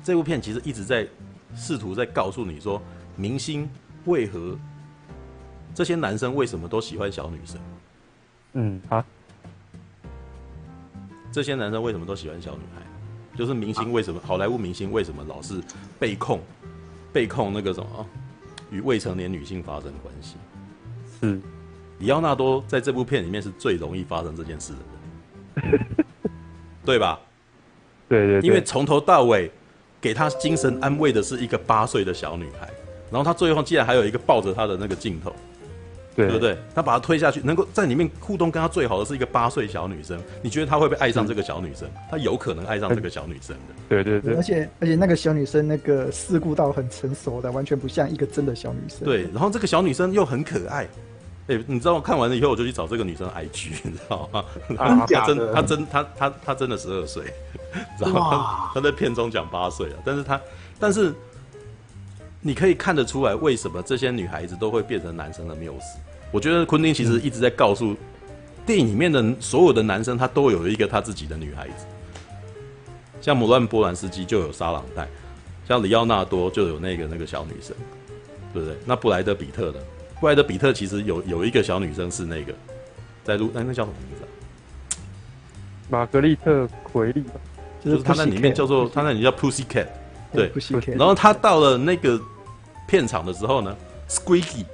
[0.02, 1.06] 这部片其实一直在
[1.54, 2.80] 试图在告诉你说，
[3.16, 3.68] 明星
[4.06, 4.58] 为何
[5.74, 7.60] 这些男生为什么都喜欢小女生？
[8.54, 9.04] 嗯，啊。
[11.30, 12.82] 这些男生为什么都喜欢小女孩？
[13.38, 15.62] 就是明星为什么好莱坞明星为什么老是
[15.98, 16.38] 被控
[17.10, 18.06] 被控那个什么
[18.70, 20.36] 与未成年女性发生关系？
[21.18, 21.40] 是，
[21.98, 25.86] 里奥纳多在这部片里面是最容易发生这件事的人，
[26.84, 27.18] 对吧？
[28.08, 29.50] 对对，对，因为从头到尾
[30.02, 32.68] 给他精神安慰的是一个八岁的小女孩，
[33.10, 35.32] 然后他最后竟然还有一个抱着她的那个镜头。
[36.14, 36.54] 对，对不对？
[36.74, 40.20] 他把他推下去，能够在里面互动跟他最好的是一个八岁小女生。
[40.42, 41.88] 你觉得他会不会爱上这个小女生？
[42.10, 43.74] 他有可能爱上这个小女生的。
[43.88, 49.04] 对对对，而且而且那个小女生那个世故到很成熟的，完全不像一个真的小女生。
[49.04, 50.86] 对，然后这个小女生又很可爱。
[51.48, 54.44] 哎，你知道我看完了以后，我就去找这个女生 IG， 你知道吗？
[54.76, 57.24] 她真，她真，她她她真的十二岁，
[57.98, 58.70] 知道吗？
[58.74, 60.40] 她在片中讲八岁了，但是她，
[60.78, 61.14] 但是。
[62.44, 65.96] 你可以看得出来，为什么这些女孩子都会变成男生的缪斯？
[66.33, 67.94] 我觉得昆汀其实一直在告诉
[68.66, 71.87] 电影里面的所有的男生，他都有一个他自己的女孩子。
[73.20, 75.07] 像摩乱波兰斯基就有沙朗黛，
[75.68, 77.76] 像里奥纳多就有那个那个小女生，
[78.52, 78.76] 对不对？
[78.85, 79.81] 那布莱德比特的
[80.22, 82.54] 布莱德比特其实有有一个小女生是那个
[83.24, 84.28] 在录，哎，那叫什么名字啊？
[85.90, 87.32] 玛格丽特奎利吧，
[87.85, 89.88] 就是他那里面叫做他那里叫 Pussy Cat，
[90.32, 90.50] 对，
[90.94, 92.18] 然后他到了那个。
[92.88, 93.74] 片场的时候呢
[94.06, 94.66] ，Squeaky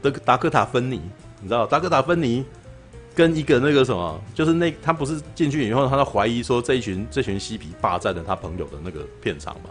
[0.00, 0.98] 的达克塔芬尼，
[1.42, 2.42] 你知道达克塔芬尼
[3.14, 9.68] 跟一个那个什么，就是那他不是进去以后，他在怀疑说这一群这群嬉皮霸占了他朋友的那个片场嘛，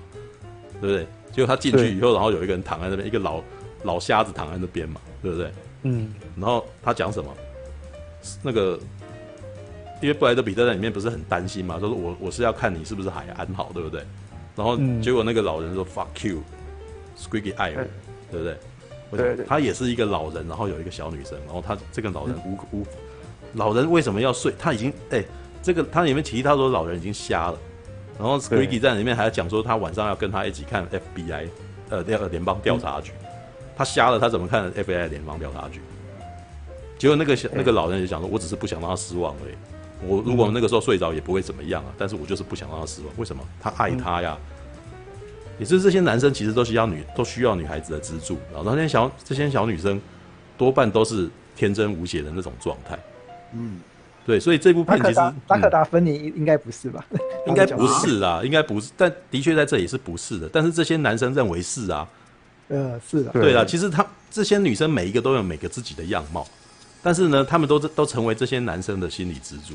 [0.79, 1.07] 对不对？
[1.31, 3.41] 结果他进去以后，然后有一个人躺在那边，一个老
[3.81, 5.51] 老瞎子躺在那边嘛，对不对？
[5.83, 6.13] 嗯。
[6.35, 7.33] 然后他讲什么？
[8.41, 8.79] 那个
[10.01, 14.03] 因为布莱德彼特在里面不是很担心嘛，说我我是要看你是不是还安好，对不对？
[14.55, 16.41] 然后结果那个老人说 Fuck you。
[17.17, 17.75] Squeaky 爱我，
[18.31, 18.57] 对不对？
[19.11, 22.85] 对，对，对，他也是一个老人，然后有一个小女生，然后他这个老人无无，
[23.55, 24.53] 老人为什么要睡？
[24.57, 25.25] 他已经哎、欸，
[25.61, 27.57] 这个他里面提他说老人已经瞎了，
[28.17, 31.49] 然后 Squeaky 在里面还要讲说他晚上要跟他一起看 FBI，
[31.89, 33.11] 呃，联联邦调查局，
[33.79, 35.79] 他瞎了，他怎么看 FBI 联邦调查局？
[36.97, 39.53] 结果那个小那个老人也讲说，我只是不想让他失望而已。
[40.05, 43.09] 我如果那个时候睡着也不会怎么样啊，但是我就是不想让他失望。
[43.15, 43.41] 为什么？
[43.61, 44.37] 他爱他呀。
[45.57, 50.01] 也就是这些男生其实都需要女都需要女孩子的资助，然后那些小这些小女生
[50.57, 52.99] 多半都是天真无邪的那种状态。
[53.53, 53.79] 嗯，
[54.25, 55.15] 对，所以这部片其实
[55.47, 57.05] 达克达芬尼应该不是吧？
[57.47, 60.49] 应该不是啦，应该不是，但的确在这里是不是的。
[60.51, 62.05] 但是这些男生认为是啊，
[62.69, 66.47] 呃，是的，对了，其实他这些女生每一个都有每个自己的样貌，
[67.03, 69.73] 但是呢，他们都都成为这些男生的心理支柱。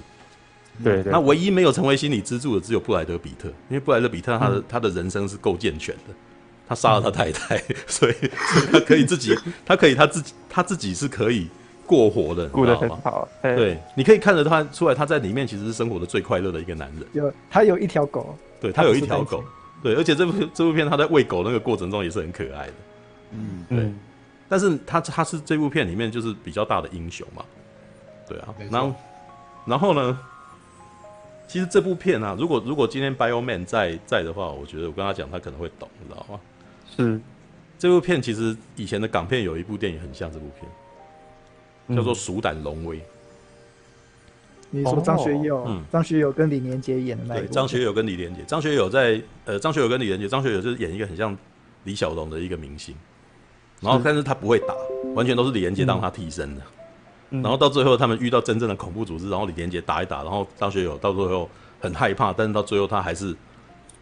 [0.83, 1.12] 对对。
[1.12, 6.14] 那唯一没有成为心理支柱的只有布莱德比特，因为布莱德比特他的、嗯、他的人生是够健全的，
[6.68, 8.14] 他杀了他太太， 嗯、所以
[8.72, 11.48] 他可以自己， 他可以他自己他自己是可以
[11.87, 13.28] 过活的，过得很好。
[13.42, 17.07] 对，你可以看得他出来，他在里面其实是生活的最快乐的一个男人。
[17.12, 19.42] 有他有一条狗，对他有一条狗，
[19.85, 22.73] 对，而且这部这部片他在喂狗那个过程中也是很可爱的。
[23.33, 23.92] 嗯，对。
[24.49, 27.44] 但是他他是这部片里面就是比较大的英雄嘛，
[28.29, 28.94] 对啊，然后
[29.66, 30.18] 然后呢，
[31.47, 36.40] 其实这部片啊，如果如果今天 Bioman 在在的话，我觉得我跟他讲，他可能会懂，你知道吗？
[36.97, 37.20] 是
[37.79, 40.70] 这部片其实以前的港片有一部电影很像这部片，
[41.88, 42.99] 嗯、叫做《鼠胆龙威》。
[44.74, 47.34] 你说张学友，嗯，张学友跟李连杰演的那。
[47.34, 51.37] 对，张学友跟李连杰，张学友在呃，张学友跟李连杰，张学友就是演一个很像
[51.84, 52.94] 李小龙的一个明星。
[53.80, 54.74] 然后，但是他不会打，
[55.14, 56.62] 完全都是李连杰当他替身的。
[57.30, 61.48] 嗯、然后到最后，他们遇到真正的恐怖组织，然后李连杰打一打，然后张学友到最后
[61.80, 63.34] 很害怕，但是到最后他还是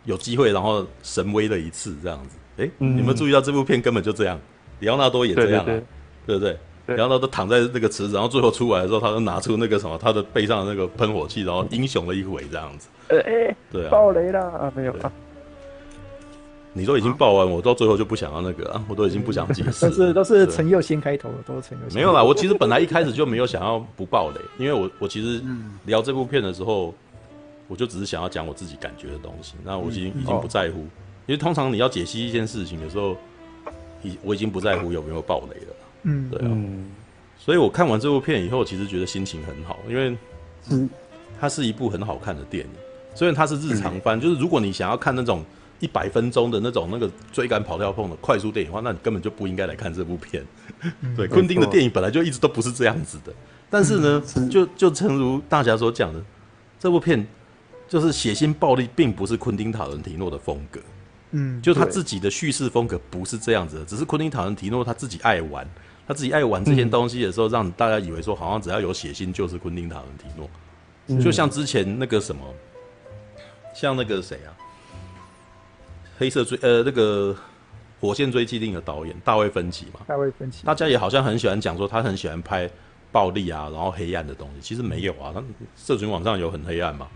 [0.04, 2.36] 有机会，然后神威了一次这样子。
[2.58, 4.38] 哎，嗯、你们注意到这部片根本就这样，
[4.80, 5.84] 里奥纳多也这样、啊，对，对，对，
[6.26, 6.58] 对不对？
[6.86, 12.88] 里奥纳多躺在那个池子，然后最后出来的时候，他就拿出那个什么，他的背上的那个喷火器，然后英雄了一回这样子。
[13.08, 15.12] 呃，哎，对啊，爆雷了啊，没有啊。
[16.74, 19.84] 你都已经爆完，我到最后就不想要那个啊，我都已经不想解释。
[19.90, 21.84] 都是都是陈佑先开头，都是陈佑。
[21.94, 25.42] 没有啦，我其实本来一开始就没有想要不爆雷，因为我我其实
[25.84, 26.94] 聊这部片的时候，
[27.68, 29.54] 我就只是想要讲我自己感觉的东西。
[29.62, 30.78] 那我已经已经不在乎，
[31.26, 33.14] 因为通常你要解析一件事情的时候，
[34.02, 35.74] 已我已经不在乎有没有爆雷了。
[36.02, 36.56] 嗯，对啊。
[37.38, 40.16] 所以我看完这部片以后，其实觉得心情很好，因为
[40.70, 40.88] 嗯，
[41.40, 42.70] 它是一部很好看的电影。
[43.14, 45.44] 虽然它是日常番，就是如果你想要看那种。
[45.82, 50.40] 一百分钟的那种那个追赶跑跳碰的快速电影的话，那你根本就不应该来看这部片。
[51.00, 53.34] 嗯、对，昆汀的电影本来就一直都不是这样子的。
[53.68, 56.22] 但是呢，嗯、就就诚如大家所讲的，
[56.78, 57.26] 这部片
[57.88, 60.78] 就是血腥暴力，并不是昆汀塔伦提诺的风格。
[61.32, 65.68] 嗯，就他自己的叙事风格不是这样子的，只是昆汀塔伦提诺他自己爱玩，
[66.06, 70.48] 他自己爱玩这些东西的时候，让大家以为说好像只要有血腥就是昆汀塔伦提诺。
[71.08, 72.42] 嗯、就像之前那个什么，
[73.74, 74.50] 像那个谁啊？
[76.18, 77.34] 黑色追呃那个
[78.00, 82.70] 火线追击令的导演大卫芬奇嘛，大卫芬奇，大家也好像很喜欢讲说他很喜欢拍
[83.10, 85.42] 暴力啊，然后黑暗的东西，其实没有啊，他
[85.76, 87.08] 社群网上有很黑暗吗？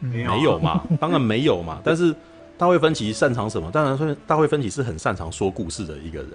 [0.00, 1.80] 没有，没有嘛，当然没有嘛。
[1.84, 2.14] 但是
[2.58, 3.70] 大卫芬奇擅长什么？
[3.70, 6.32] 当然说大卫芬奇是很擅长说故事的一个人，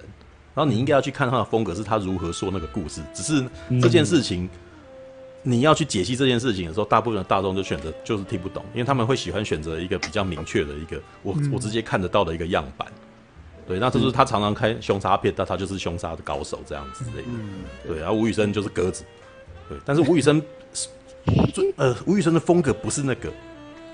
[0.56, 3.00] 然后你应该要去看他的风格，是他如何说那个故事。
[3.14, 3.44] 只是
[3.80, 4.44] 这件事情。
[4.44, 4.50] 嗯
[5.48, 12.88] 你要去解析这件事情的时候，大部分的大众就选择就是听不懂，因为他们会喜欢选择一个比较明确的一个我我直接看得到的一个样板。
[13.64, 17.22] 对，那就是他常常开凶杀片，但他就是凶杀的高手这样子的。
[17.86, 19.04] 对，然后吴宇森就是鸽子。
[19.68, 20.42] 对，但是吴宇森
[21.54, 23.32] 最呃吴宇森的风格不是那个，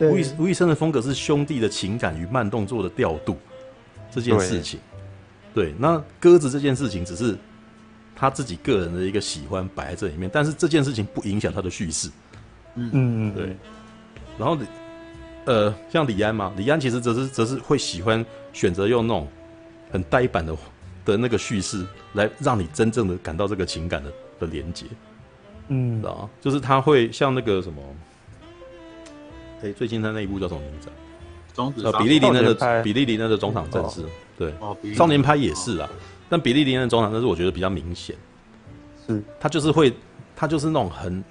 [0.01, 3.37] 吴宇吴宇森的风格是兄弟的情感与慢动作的调度
[4.11, 4.81] 这件事情。
[5.55, 7.37] 对，那鸽子这件事情只是。
[8.15, 12.09] 他自己个人的一个喜欢摆在这里面，但是这件事情不影响他的叙事。
[12.77, 13.57] 嗯嗯，对。
[14.39, 14.57] 然后，
[15.45, 19.27] 呃，像李安嘛，李安其实则是则是会喜欢选择用那种
[19.91, 20.57] 很呆板的
[21.05, 24.87] 的那个叙事，来让你真正的感到这个情感的的连接。
[25.67, 26.31] 嗯，知道吗？
[26.41, 27.83] 就是他会像那个什么，
[29.63, 30.89] 哎、欸，最近他那一部叫什么名字？
[31.55, 34.07] 中呃，比利林恩的比利林恩的中场战士，哦、
[34.43, 35.89] 对，哦、少年派也是啊。
[35.91, 35.95] 哦
[36.33, 38.17] 但比利林恩的中场，但是我觉得比较明显，
[39.07, 39.93] 是他就是会，
[40.35, 41.23] 他就是那种很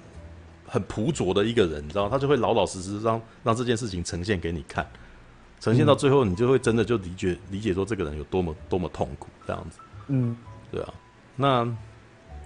[0.64, 4.86] 很朴拙的一个人，你知道，他就会老老实实让让这件事情呈现给你看，
[5.58, 10.36] 呈现到最后，你就会真的就理解理解说这个人有多么多么痛苦这样子，嗯，
[10.70, 10.94] 对啊。
[11.34, 11.76] 那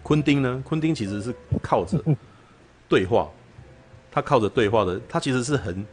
[0.03, 0.63] 昆汀呢？
[0.65, 2.03] 昆汀其实是靠着
[2.89, 3.29] 对话，
[4.11, 5.85] 他靠着对话的，他其实是很。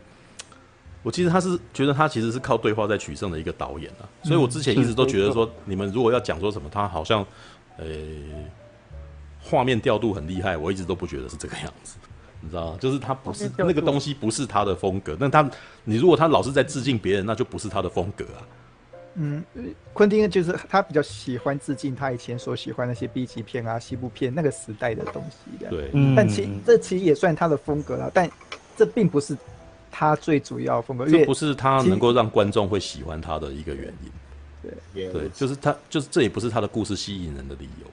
[1.04, 7.26] 我其实他是觉得他其实是靠对话在取胜的一个导演啊，所以我之前一直都觉得说，你们如果要讲说什么，他好像，
[7.78, 7.86] 呃，
[9.42, 11.98] 画面调度很厉害，我一直都不觉得是这个样子，
[12.40, 12.78] 你知道吗？
[12.80, 15.52] 就是他不是那个东西不是他的风格，但他
[15.84, 18.40] 你如果他老是在致敬别人，那就不是他的风格啊。
[19.16, 19.44] 嗯，
[19.92, 25.70] 昆汀就是他比较喜欢致敬他以前所喜欢那些 B 级片啊、西部片那个时代的东西的。
[25.70, 28.32] 对，但其这其实也算他的风格了，但
[28.78, 29.38] 这并不是。
[29.96, 34.12] 他最主要风格，这不是他能够让观众会喜欢他的一个原因。
[34.94, 37.88] 对，对，就是他，就是这也不是他的故事吸引人的理由。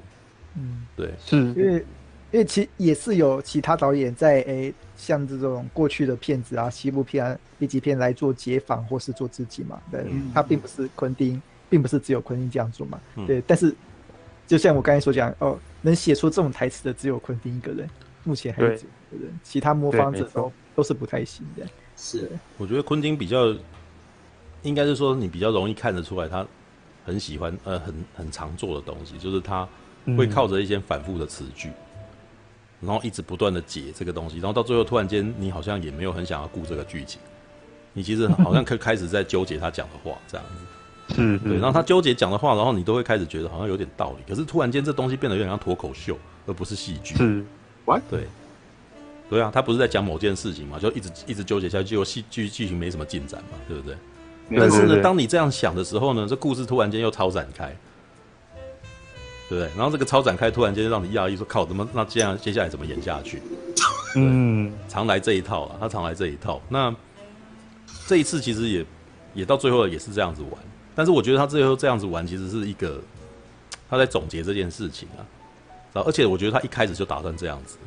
[0.57, 1.85] 嗯，对，是因为
[2.31, 9.79] 因为其也是有其他导演在诶、欸，像这种过去的片子啊、西部片啊、B 级片来做解仿或是做自己嘛。
[9.91, 12.99] 对，嗯、他并不是昆汀，并不是只有昆汀这样做嘛。
[13.17, 13.75] 嗯、对，但是
[14.47, 17.89] 就像我刚才所讲，哦，能写出这种台词的只有昆汀一个人，
[18.23, 21.67] 目前还有只有一个人，其他模仿者都都是不太行的。
[22.03, 23.55] 是，我觉得昆汀比较，
[24.63, 26.47] 应该是说你比较容易看得出来，他
[27.05, 29.69] 很喜欢呃很很常做的东西，就是他
[30.17, 37.21] 会靠着一些反复的词句，嗯、然后一直不断的解这个东西，然后到最后突然间你好像也没有很想要顾这个剧情，
[37.93, 40.47] 你其实好像开开始在纠结他讲的话这样
[41.07, 47.45] 子，是，对，然后他纠结讲的话，然后你都会开始觉得好像有点道理，可是突然间这东西变得有点像脱口秀，而不是戏剧，是
[47.85, 48.01] ，What？
[48.09, 48.27] 对。
[49.31, 53.97] 对啊，他不是在讲某件事情嘛，就一直一直纠结下去，结果戏剧剧情没什么进展嘛，对不对？
[54.59, 57.73] 但是呢，当你这样想的时候呢，这故事突然间又超展开，
[59.49, 59.71] 对不对？
[59.77, 63.41] 然后这个超展开突然间让你讶异，说靠，怎么那这样接下来怎么演下去？
[64.17, 66.61] 嗯，常来这一套啊，他常来这一套。
[66.69, 66.93] 那
[68.09, 68.85] 这一次其实也
[69.35, 70.61] 也到最后也是这样子玩，
[70.97, 73.01] 但是我觉得他最后这样子玩其实是一个
[73.89, 75.23] 他在总结这件事情啊，
[76.05, 77.79] 而且我觉得他一开始就打算这样子。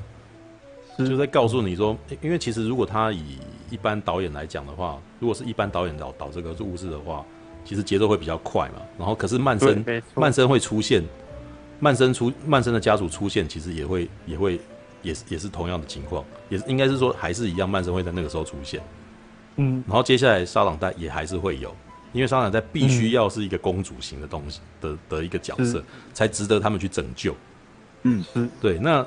[1.00, 3.40] 就在告诉你说，因为其实如果他以
[3.72, 7.26] 一般导演来讲的话，如果是一般导演导导这个故事的话，
[7.66, 8.82] 其实节奏会比较快嘛。
[8.98, 9.84] 然后可是曼森，
[10.14, 11.04] 曼森会出现，
[11.80, 14.60] 曼森出曼森的家属出现，其实也会也会
[15.02, 18.80] 也是也是同样的情况，也是应该是说还是一样，曼森会在那个时候出现。
[19.56, 21.76] 嗯，然后接下来沙朗代也还是会有，
[22.12, 25.84] 因为沙朗代必须要是一个公主型的东西的的一个角色，
[26.14, 27.36] 才值得他们去拯救。
[28.04, 29.04] 嗯，是对那。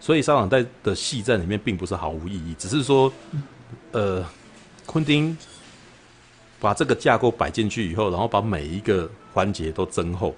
[0.00, 3.12] 所以沙朗在的戏在里面并不是毫无意义，只是说，
[3.92, 4.24] 呃，
[4.86, 5.36] 昆汀
[6.58, 10.34] 把这个架构摆进去以后，然后把每一个环节都增厚，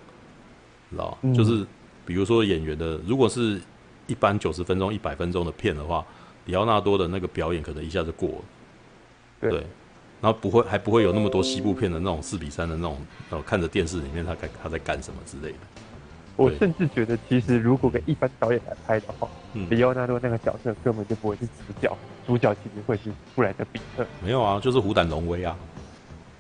[0.90, 1.64] 知道、嗯、就是
[2.04, 3.60] 比如说演员的，如果是
[4.08, 6.04] 一般九十分钟、一百分钟的片的话，
[6.46, 8.44] 里奥纳多的那个表演可能一下子过了，
[9.42, 9.66] 对，对，
[10.20, 12.98] 然后不会还不会有那么多西部片的那种四比三的那种，
[13.30, 15.58] 呃看着电视里面他在他在干什么之类的。
[16.36, 19.28] 我甚至觉得，其实如果给一般导演来拍的话，
[19.68, 24.04] 李奥纳多那个角色根本就不会是主角，主角其实会是布莱德比特。
[24.24, 25.54] 没有啊，就是虎胆龙威啊。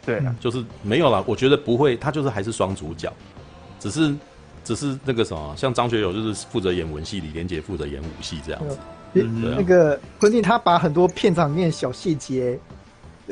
[0.04, 1.22] 对啊，就是没有啦。
[1.26, 3.12] 我觉得不会，他就是还是双主角，
[3.78, 4.14] 只是
[4.64, 8.78] 只是那个什么，像张学友就是负责演文戏，李连杰负责演武戏这样子。
[9.12, 12.58] 嗯，那个昆汀他把很多片场里面小细节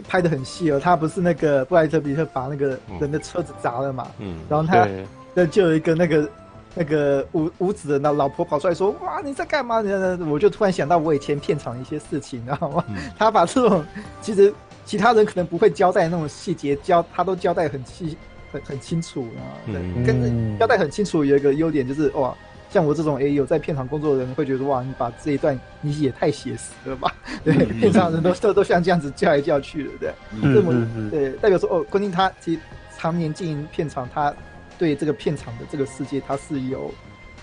[0.06, 0.78] 拍的很细哦。
[0.78, 4.06] 他不是那个布莱德比特把那个人的车子砸了嘛？
[4.18, 4.86] 嗯，然后他
[5.32, 6.28] 那就有一个那个。
[6.74, 9.82] 那个吴吴子的那老婆跑出来说：“哇，你在干嘛？”
[10.30, 12.84] 我就突然想到我以前片场一些事情，你知道吗？
[12.88, 13.84] 嗯、 他把这种
[14.22, 14.54] 其实
[14.84, 18.16] 其他人可能不会交代那种细节，交他都交代很细、
[18.52, 19.42] 很很清楚啊。
[19.66, 22.32] 对，嗯、跟交代很清楚有一个优点就是哇，
[22.70, 27.12] 像我这种也有在片场工作的人会觉得哇，你把这一段你也太写实了吧？
[27.42, 32.60] 对，嗯、片场人都都都像这样子叫来叫去的，对，这么、嗯、对代表说哦，昆汀他其实
[32.96, 34.32] 常年经营片场，他。
[34.80, 36.90] 对这个片场的这个世界，他是有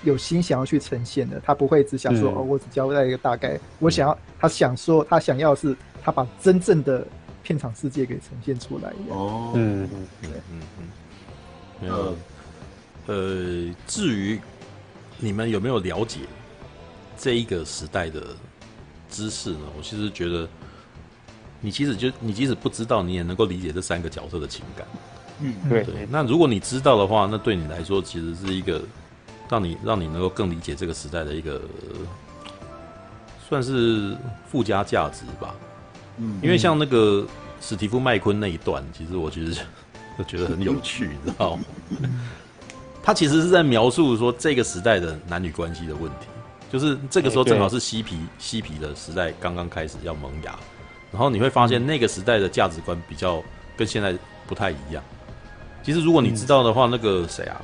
[0.03, 3.59] 有心想要去呈现的，他不会只想说、嗯、哦，我只交代一个大概。
[3.77, 7.05] 我想要，他想说，他想要是他把真正的
[7.43, 8.91] 片场世界给呈现出来。
[9.09, 10.89] 哦，嗯嗯嗯嗯嗯。
[11.79, 12.15] 没有，
[13.05, 14.39] 呃，至于
[15.19, 16.21] 你们有没有了解
[17.19, 18.19] 这一个时代的
[19.11, 19.59] 知识呢？
[19.77, 20.49] 我其实觉得，
[21.61, 24.87] 你其实就你即使不知道，你也能够理解这三个角色的情感。
[25.39, 26.07] 嗯，对对。
[26.09, 28.81] 那如果你知道的话，那对你来说其实是一个
[29.49, 31.61] 让你让你能够更理解这个时代的一个
[33.47, 34.15] 算是
[34.49, 35.55] 附加价值吧。
[36.17, 37.25] 嗯，因为像那个
[37.61, 39.51] 史蒂夫麦昆那一段，其实我觉得
[40.17, 41.63] 就觉得很有趣，你知道吗？
[43.03, 46.27] 他其实是在描述说这个时代的男女关系的问题，
[46.69, 50.57] 就是这个时候正好是嬉皮嬉皮的时代刚刚开始要萌芽，
[51.11, 53.41] 然后你会发现那个时代的价值观比较
[53.77, 54.13] 跟现在
[54.45, 55.01] 不太一样。
[55.87, 57.61] 其实，如果你知道的话，嗯、那个谁啊，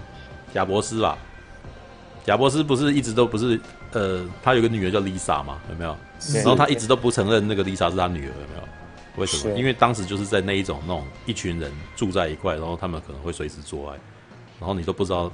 [0.54, 1.18] 贾伯斯吧，
[2.26, 3.60] 贾伯斯不是一直都不是，
[3.92, 5.94] 呃，他有个女儿叫丽莎吗，有没有？
[6.36, 8.64] 然后他一直都不承认那个丽莎是他女儿，有没有？
[9.18, 9.54] 为什么？
[9.58, 13.98] 因为当时就是在那一种那种一群人住在一块，然后他们可能会随时做爱，
[14.58, 15.30] 然后你都不知道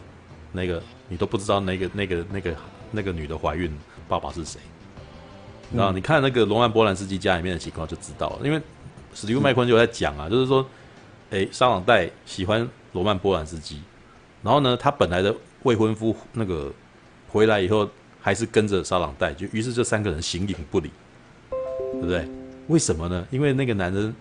[0.52, 2.56] 那个，你都不知道那个那个那个
[2.90, 3.72] 那个女的怀孕，
[4.08, 4.60] 爸爸是谁？
[5.76, 8.60] 然后你看那个罗曼波兰斯基家里面的情况就知道了，因为
[9.14, 10.66] 史蒂夫麦昆就在讲啊，就是说，
[11.30, 12.68] 哎，沙朗代喜欢。
[12.94, 13.82] 罗曼·波兰斯基，
[14.42, 16.72] 然后呢，他本来的未婚夫那个
[17.28, 17.88] 回来以后，
[18.20, 20.90] 还是跟着沙朗代，就于是这三个人形影不离，
[21.94, 22.28] 对不对？
[22.68, 23.26] 为什么呢？
[23.32, 24.14] 因为那个男人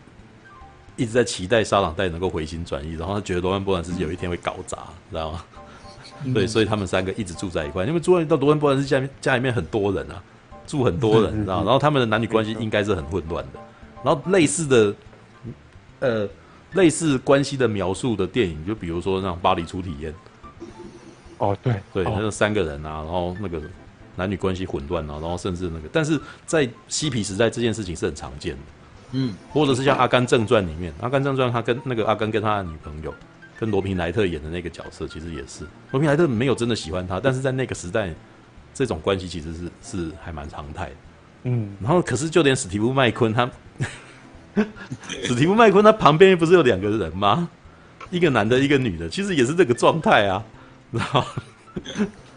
[0.97, 4.79] 一直在期待沙朗代能够回心转意，然后他觉得罗曼·波兰斯基有一天会搞砸，
[5.11, 5.45] 知道吗？
[6.35, 10.23] 对，所以他们三个一直住在一块，因为住到罗曼·波兰斯基家里面，家里面很多人啊，
[10.67, 11.65] 住很多人，知道吗？
[11.67, 13.61] 然后他们的男女关系应该是很混乱的，
[14.05, 14.95] 然后类似的，
[16.01, 16.29] 呃。
[16.73, 20.13] 类似关系的描述的电影，就比如说那种《巴黎初体验》，
[21.39, 21.75] 哦，对。
[21.93, 23.61] 对，哦、那三个人啊，然后那个
[24.17, 28.61] 男女关系混乱啊，然后甚至那个，但是在嬉皮时代这件事情是很常见的，
[29.13, 33.15] 嗯，或者是像《阿甘正传》里面，《阿甘正传》他跟那个阿甘跟他的女朋友，
[33.59, 35.65] 跟罗平莱特演的那个角色，其实也是。
[35.93, 38.13] 罗平莱特没有真的喜欢他，但是在那个时代，
[38.75, 40.95] 这种关系其实是是还蛮常态的，
[41.45, 43.49] 嗯，然后可是就连史蒂夫麦昆他，
[45.25, 47.49] 史蒂夫麦昆他旁边不是有两个人吗？
[48.11, 50.43] 一个男的，一个女的，其实也是这个状态啊。
[50.91, 51.23] 然后，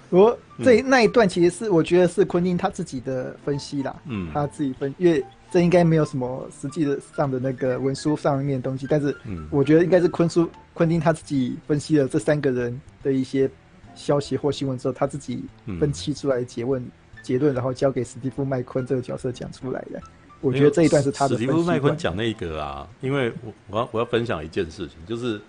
[0.09, 13.49] 我这那一段其实是我觉得是昆汀他自己的分析啦，嗯，他自己分，因为这应该没有什么实际的上的那个文书上面的东西，但是，嗯，我觉得应该是昆叔昆汀他自己分析了这三个人的一些
[13.95, 15.45] 消息或新闻之后，他自己
[15.79, 16.91] 分析出来的结论、嗯、
[17.23, 20.01] 结论，然后交给史蒂夫麦昆这个角色讲出来的。
[20.41, 21.37] 我觉得这一段是他的。
[21.37, 25.39] 史蒂夫麦昆讲那个啊，因为我我要我要分享一件事情，就是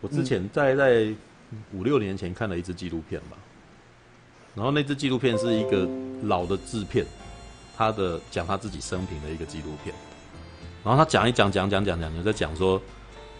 [0.00, 1.12] 我之前在在
[1.72, 3.36] 五六年前看了一支纪录片吧，
[4.54, 5.88] 然后那支纪录片是一个
[6.22, 7.04] 老的制片，
[7.76, 9.94] 他的讲他自己生平的一个纪录片，
[10.84, 12.80] 然后他讲一讲讲讲讲讲就在讲说，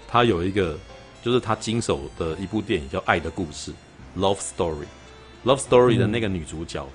[0.08, 0.78] 他有一个
[1.22, 3.70] 就是他经手的一部电影叫《爱的故事》
[4.18, 4.86] （Love Story），
[5.46, 6.86] 《Love Story》的那个女主角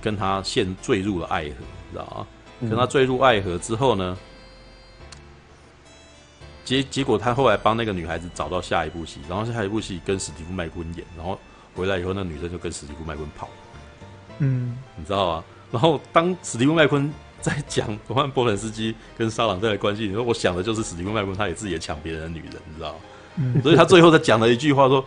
[0.00, 2.26] 跟他陷坠入了爱河，你知道吗？
[2.60, 4.16] 跟他坠入爱河之后呢，
[6.64, 11.38] 结结果他后来帮那个女孩子找到下一部戏，然后下一部戏跟史蒂夫麦昆演，然后
[11.74, 13.48] 回来以后，那女生就跟史蒂夫麦昆跑，
[14.38, 15.44] 嗯，你知道吗？
[15.70, 22.98] 然后当史蒂夫麦昆在讲罗曼波兰斯基跟沙朗在的关系，你说我想的就是史蒂夫麦昆他也自己也抢别人的女人，你知道吗？
[23.36, 25.04] 嗯，所以他最后他讲了一句话说。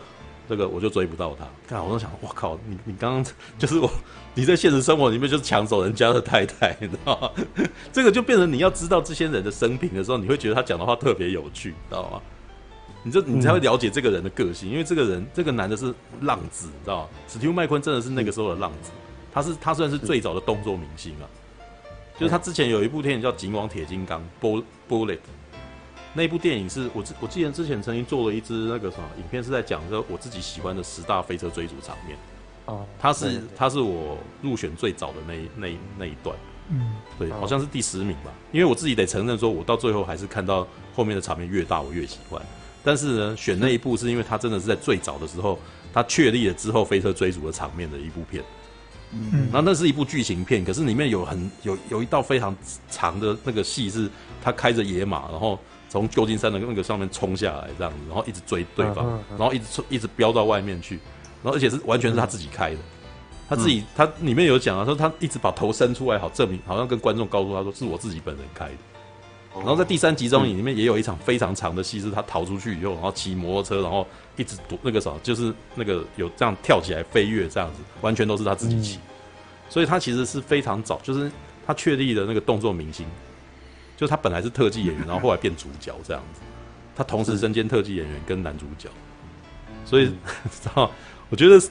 [0.51, 3.89] 这个我就追不到他，看我都想，我靠，你你刚刚就是我，
[4.35, 7.31] 你在现实生活里面就是抢走人家的太太，你知道吗？
[7.93, 12.21] 这个就变成你要知道这些人的生平的时候，你会觉得他讲的话特别有趣，知道吗？
[13.01, 15.85] 你就你才会了解这个人的个性，因为这个人这个男的是
[16.19, 17.09] 浪子，你知道吗？
[17.29, 18.91] 史蒂夫麦昆真的是那个时候的浪子，
[19.31, 21.23] 他是他算是最早的动作明星啊，
[22.19, 24.21] 就是他之前有一部电影叫《警网铁金刚》
[24.89, 25.19] （Bullet）。
[26.13, 32.17] 那部电影是我记我记得之前曾经做了一支那个什么影片，是在讲说我自己喜欢的十大飞车追逐场面。
[32.65, 36.35] 哦，它是它是我入选最早的那一那一那一段。
[36.69, 38.31] 嗯，对，好像是第十名吧。
[38.51, 42.41] 因为我自己得承认说，我到最后还是看到后面的场面越大，我越喜欢。
[42.83, 45.57] 但是呢，选那一部是因为它真的是在最早的时候，
[45.93, 48.43] 它确立了之后飞车追逐的场面的一部片。
[49.13, 52.55] 嗯，那那是一部剧情片，可是里面有很有有一道非常
[52.89, 54.09] 长的那个戏，是
[54.43, 55.57] 他开着野马，然后。
[55.91, 60.97] 从旧金山的那个上面冲下来，这样子，然后一直追对方，然后一直冲，一直飙到外面去，
[61.43, 62.77] 然后而且是完全是他自己开的，
[63.49, 68.75] 他自己他里面有讲啊，说他一直把头伸出来，好证明，好像跟观众告诉他说是我自己本人开的。
[69.53, 78.97] 然后在第三集中里面也有一场非常长的戏，是他逃出去以后，然后骑摩托车，然后一直躲那个什么，就是那个有这样跳起来飞跃这样子，完全都是他自己骑，
[79.67, 81.29] 所以他其实是非常早，就是
[81.67, 83.05] 他确立的那个动作明星。
[84.01, 86.41] 就他本来是特技演员，然后后来变主角这样子，
[86.95, 88.89] 他同时身兼特技演员跟男主角，
[89.85, 90.07] 所以
[90.49, 90.89] 知道，
[91.29, 91.61] 我觉得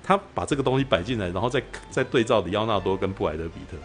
[0.00, 1.60] 他把这个东西摆进来，然后再
[1.90, 3.76] 再对照李奥纳多跟布莱德比特，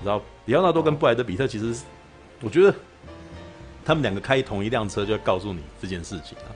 [0.00, 1.82] 你知道，李奥纳多跟布莱德比特其实，
[2.42, 2.74] 我觉得
[3.86, 6.52] 他们两个开同一辆车，就要告诉你这件事情啊，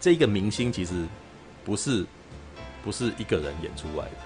[0.00, 1.06] 这个明星其实
[1.66, 2.02] 不是
[2.82, 4.16] 不是一个人演出来的，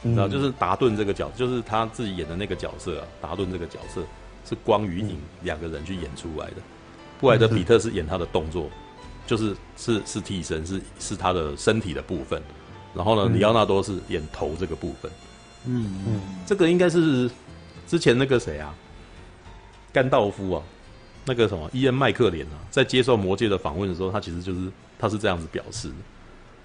[0.00, 4.00] 你知道，就是达顿这个角，就是他自己演的那个角色啊，达顿这个角色。
[4.50, 6.56] 是光与影两个人去演出来的，
[7.20, 8.68] 布莱德比特是演他的动作，
[9.24, 12.42] 就是是是替身，是是他的身体的部分。
[12.92, 15.08] 然后呢，里奥纳多是演头这个部分。
[15.66, 17.30] 嗯嗯，这个应该是
[17.86, 18.74] 之前那个谁啊，
[19.92, 20.62] 甘道夫啊，
[21.24, 25.94] 那个什么伊恩麦克连啊，在接受魔戒的访问的时候，他其实就是他是这样子表示的，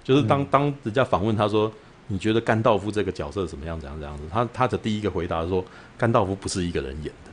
[0.04, 1.72] 就是当当人家访问他说，
[2.08, 3.80] 你觉得甘道夫这个角色怎么样？
[3.80, 4.24] 怎样怎样子？
[4.32, 5.64] 他他的第一个回答说，
[5.96, 7.32] 甘道夫不是一个人演的。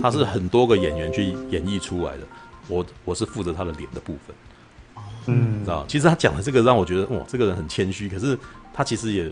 [0.00, 2.26] 他是很多个演员去演绎出来的，
[2.66, 4.34] 我我是负责他的脸的部分，
[5.26, 5.84] 嗯，知道？
[5.86, 8.08] 其实他讲的这个让我觉得，哇，这个人很谦虚。
[8.08, 8.38] 可是
[8.72, 9.30] 他其实也，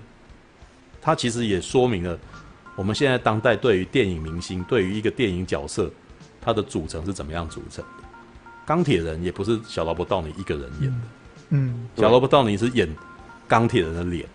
[1.01, 2.19] 他其实也说明了
[2.77, 5.91] 我们现在当代对于电影明星，对于一个电影角色，
[6.43, 8.05] 他的组成是怎么样组成的。
[8.67, 11.07] 钢铁人也不是小罗伯道尼一个人演的，
[11.49, 12.87] 嗯，小罗伯道尼是演
[13.49, 14.29] 钢铁人的脸，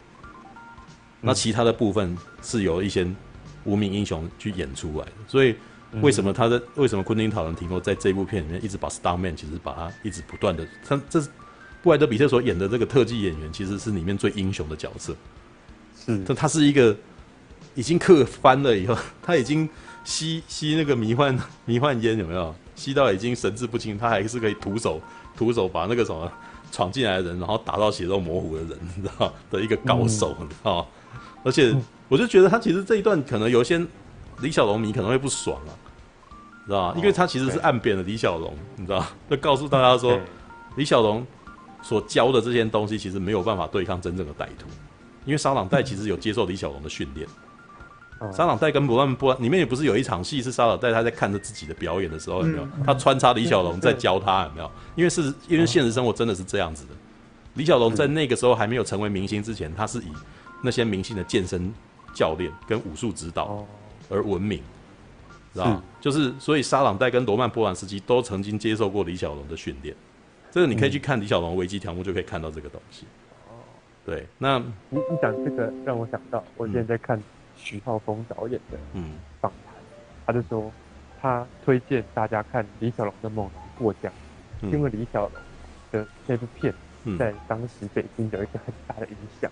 [1.22, 3.08] 那其他的部分是由一些
[3.64, 5.56] 无名英雄去演出来的，所以。
[6.02, 11.30] 为什么他的为什么昆汀塔伦提诺在这部片里面一直把 Starman 其实把他一直不断的，他这是
[11.82, 15.16] 布莱德比特所演的这个特技演员，其实是里面最英雄的角色。
[16.06, 16.96] 是，但他是一个
[17.74, 19.68] 已经客翻了以后， 他已经
[20.04, 22.54] 吸吸那个迷幻迷幻烟有没有？
[22.76, 25.02] 吸到已经神志不清，他还是可以徒手
[25.36, 26.32] 徒手把那个什么
[26.72, 30.88] 闯进来的人，然后打到血肉模糊的人，你知道 的一个高手，你知道？
[31.44, 31.76] 而且
[32.08, 33.82] 我就觉得他其实这一段可能有些
[34.42, 35.72] 李小龙迷可能会不爽啊，
[36.70, 36.94] 知道吗？
[36.98, 39.06] 因为他其实是暗贬了李小龙，你知道？
[39.30, 40.18] 就告诉大家说，
[40.76, 41.26] 李小龙
[41.82, 44.68] 所教的这些东西其实没有办法对抗真正的歹徒，
[45.26, 47.28] 因为沙朗代其实有接受李小龙的训练。
[48.34, 52.68] 沙朗代跟罗曼波兰里面也不是有一场戏是沙朗代他在看着自己的表演的时候有没有？
[52.86, 54.70] 他穿插李小龙在教他有没有？
[54.96, 56.90] 因为是因为现实生活真的是这样子的。
[57.54, 60.12] 李小龙在那个时候还没有成为明星之前，他是以
[60.62, 61.74] 那些明星的健身
[62.14, 63.66] 教练跟武术指导
[64.10, 64.62] 而闻名，
[65.54, 69.96] 知道就是所以沙朗代跟罗曼波兰斯基都曾经接受过李小龙的训练。
[70.52, 73.06] 这个你可以去看李小龙危机条目就可以看到这个东西。
[74.06, 74.58] 对，那
[74.90, 77.22] 你你讲这个让我想到，我现在在看。
[77.62, 79.16] 徐浩峰导演的嗯。
[79.42, 79.74] 访谈，
[80.26, 80.72] 他就说
[81.20, 84.10] 他推荐大家看李小龙的《猛龙过江》，
[84.72, 85.32] 因为李小龙
[85.92, 86.74] 的那部片
[87.20, 89.52] 在当时北京有一个很大的影响，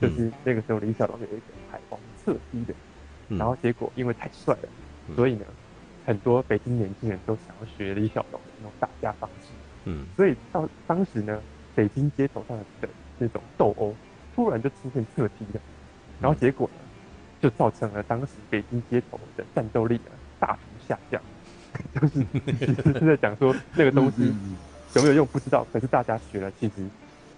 [0.00, 2.72] 就是那个时候李小龙有一个海王侧踢的，
[3.36, 4.68] 然后结果因为太帅了，
[5.14, 5.44] 所以呢，
[6.06, 9.48] 很多北京年轻人都想要学李小龙的那种打架方式，
[9.84, 11.40] 嗯，所以到当时呢，
[11.74, 12.88] 北京街头上的
[13.18, 13.94] 那种斗殴
[14.34, 15.60] 突然就出现侧踢了，
[16.20, 16.84] 然后结果呢？
[17.40, 20.00] 就造成了当时北京街头的战斗力
[20.40, 21.22] 大幅下降，
[21.94, 22.26] 就是
[22.58, 24.34] 其实是在讲说那个东西
[24.96, 26.84] 有没有用不知道，可是大家学了，其实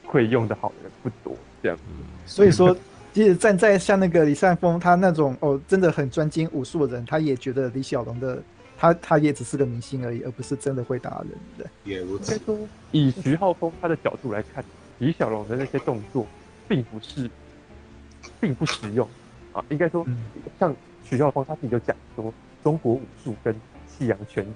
[0.06, 1.76] 会用的好的人不多，这样。
[2.24, 2.74] 所以说，
[3.12, 8.42] 其实站在像那个李善峰他那种哦，真的很专精武术的人，他也觉得李小龙的
[8.78, 11.66] 他他也只是个明星而已，而不是真的会打人的。
[11.84, 12.38] 也如此。
[12.44, 12.56] 说
[12.92, 14.64] 以徐浩峰他的角度来看，
[14.98, 16.26] 李小龙的那些动作
[16.68, 17.28] 并不是，
[18.40, 19.08] 并不实用。
[19.52, 20.06] 啊，应该说，
[20.60, 22.32] 像徐浩峰他自己就讲说，
[22.62, 23.52] 中国武术跟
[23.88, 24.52] 西洋拳击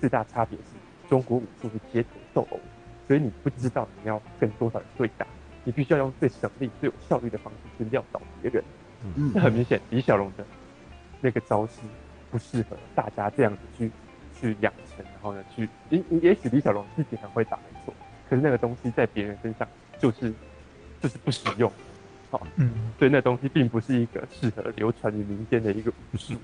[0.00, 0.64] 最大差别是，
[1.10, 2.60] 中国武术是街头斗殴，
[3.08, 5.26] 所以你不知道你要跟多少人对打，
[5.66, 8.62] 你必须要用最省力、最有效率的方式去撂倒别人。
[9.04, 10.46] 嗯，那很明显，李小龙的
[11.20, 11.80] 那个招式
[12.30, 13.90] 不适合大家这样子去
[14.40, 17.92] 去养成，然后呢，去也也许李小龙自己很会打，没错，
[18.30, 19.66] 可是那个东西在别人身上
[19.98, 20.32] 就是
[21.02, 21.70] 就是不实用。
[22.30, 26.34] 好，嗯，所以那东西并不是一个适合流传于民间的一个武术。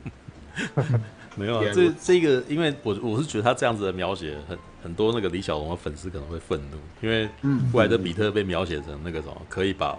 [1.36, 7.28] 没有啊，这这个，因为我我是觉得他这样子的描写，很很多那个李小龙的粉丝可能会愤怒，因为
[7.70, 9.98] 布莱德比特被描写成那个什么，可以把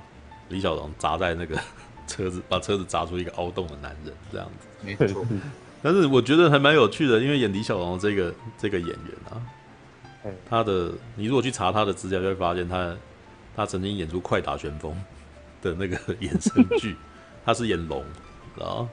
[0.50, 1.60] 李小龙砸在那个
[2.08, 4.68] 车子，把车子砸出一个凹洞的男人这样子。
[4.82, 5.26] 没错，
[5.82, 8.98] 但是我觉得还蛮有趣的，因为演李小龙这个这个演员
[9.30, 9.42] 啊，
[10.50, 12.96] 他的你如果去查他的资料，就会发现他
[13.56, 14.92] 他曾经演出《快打旋风》。
[15.64, 16.94] 的那个衍生剧，
[17.46, 18.04] 他是演龙
[18.60, 18.84] 啊，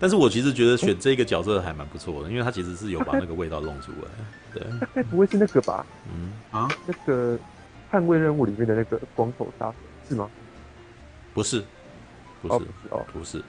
[0.00, 4.08] 但是我其实觉得选这个角色还蛮不错的，因为他其实是有把那个味道弄出来。
[4.54, 5.84] 对，该不会是那个吧？
[6.12, 7.38] 嗯啊，那个
[7.92, 9.74] 捍卫任务里面的那个光头杀手
[10.08, 10.28] 是吗？
[11.34, 11.62] 不是，
[12.40, 13.42] 不是哦，不是，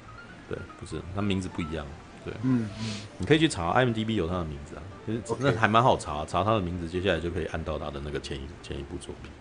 [0.49, 1.86] 对，不是，他名字不一样。
[2.24, 9.32] 对，嗯嗯，你可以去查 IMDB 有他的名字啊，其实那还蛮好查，查他的名字，接下来就可以按到他的那个前一前一部作品。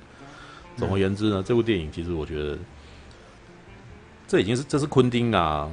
[0.79, 2.59] 总而言之呢，这部电影其实我觉得，
[4.27, 5.71] 这已经是这是昆汀啊，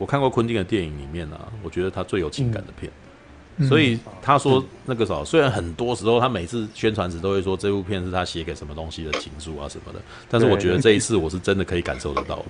[0.00, 2.90] 我看过昆汀的电影里面啊，我觉得他最有情感的片。
[3.58, 12.46] 嗯、所以他说那个啥，虽然很多时候他每次宣传时都会说这部片是他写给什么东西的情书啊什么的，但是我觉得这一次我是真的可以感受得到的。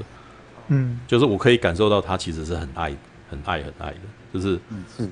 [0.69, 2.95] 嗯，就是我可以感受到他其实是很爱、
[3.29, 4.01] 很爱、很爱的，
[4.33, 4.61] 就是，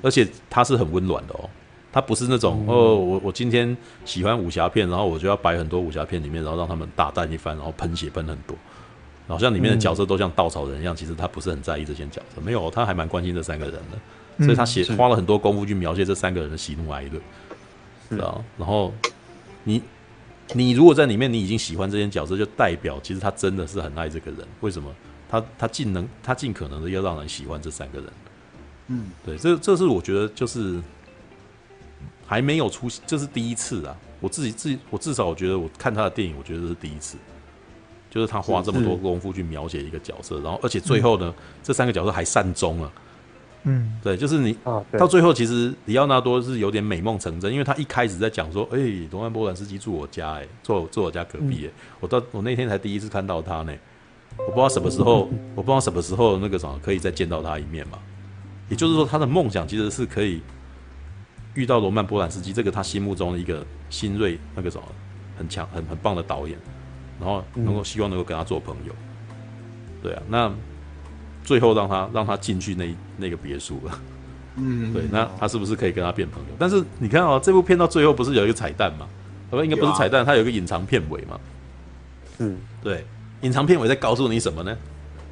[0.01, 1.49] 而且他是很温暖的哦。
[1.91, 3.75] 他不是那种哦，我我今天
[4.05, 8.55] 喜欢武侠片，然后我就要摆很多武侠片里面，然后让他们大战一番，然后喷血喷很多，
[9.29, 10.95] 好像里面的角色都像稻草人一样。
[10.95, 17.21] 其实他不是很在意这些角色，没有，他还蛮关心这三个人的，所以他写花了很多功夫去描写这三个人的喜怒哀乐，
[18.09, 18.43] 是啊。
[18.57, 18.93] 然后
[19.63, 19.81] 你
[20.53, 24.45] 你如果在里面你已经喜欢这些角色，就代表其实他真的是很爱这个人。
[24.59, 24.93] 为什么？
[25.29, 28.09] 他他尽能他尽可能的要让人喜欢这三个人。
[28.87, 30.79] 嗯，对，这这是我觉得就是。
[32.25, 33.97] 还没有出现，这是第一次啊！
[34.19, 37.17] 我自己自己，我至少我觉得，我看他的电影，我觉得这是第一次，
[38.09, 42.91] 就是他花这么多功夫去描写一个角色，然后而且最后呢，这三个角色还善终了。
[43.63, 44.57] 嗯，对，就是你
[44.97, 48.77] 到最后，其实里奥纳多是有点美梦成真，因为他一开始在讲说，哎，
[49.11, 53.73] 罗曼波兰斯基住我家，哎，住住我家隔壁，哎，我到我那天才第一次看到他呢，
[54.37, 57.99] 我不知道什么时候， 我不知道什么时候那个什么可以再见到他一面嘛，
[58.69, 60.41] 也就是说，他的梦想其实是可以。
[61.55, 64.83] 遇到罗曼·波兰斯基，这个他心目中的一个新锐那个什么
[65.35, 66.57] 很强、很很棒的导演，
[67.19, 68.93] 然后能够希望能够跟他做朋友，
[70.01, 70.51] 对啊，那
[71.43, 73.99] 最后让他让他进去那那个别墅了，
[74.55, 76.49] 嗯， 对，那他是不是可以跟他变朋友？
[76.57, 79.07] 但是你看哦，这部片到最后不是有一个彩蛋吗？
[79.49, 81.39] 不，应该不是彩蛋，它有一个隐藏片尾嘛。
[82.37, 83.03] 嗯，对，
[83.41, 84.77] 隐藏片尾在告诉你什么呢？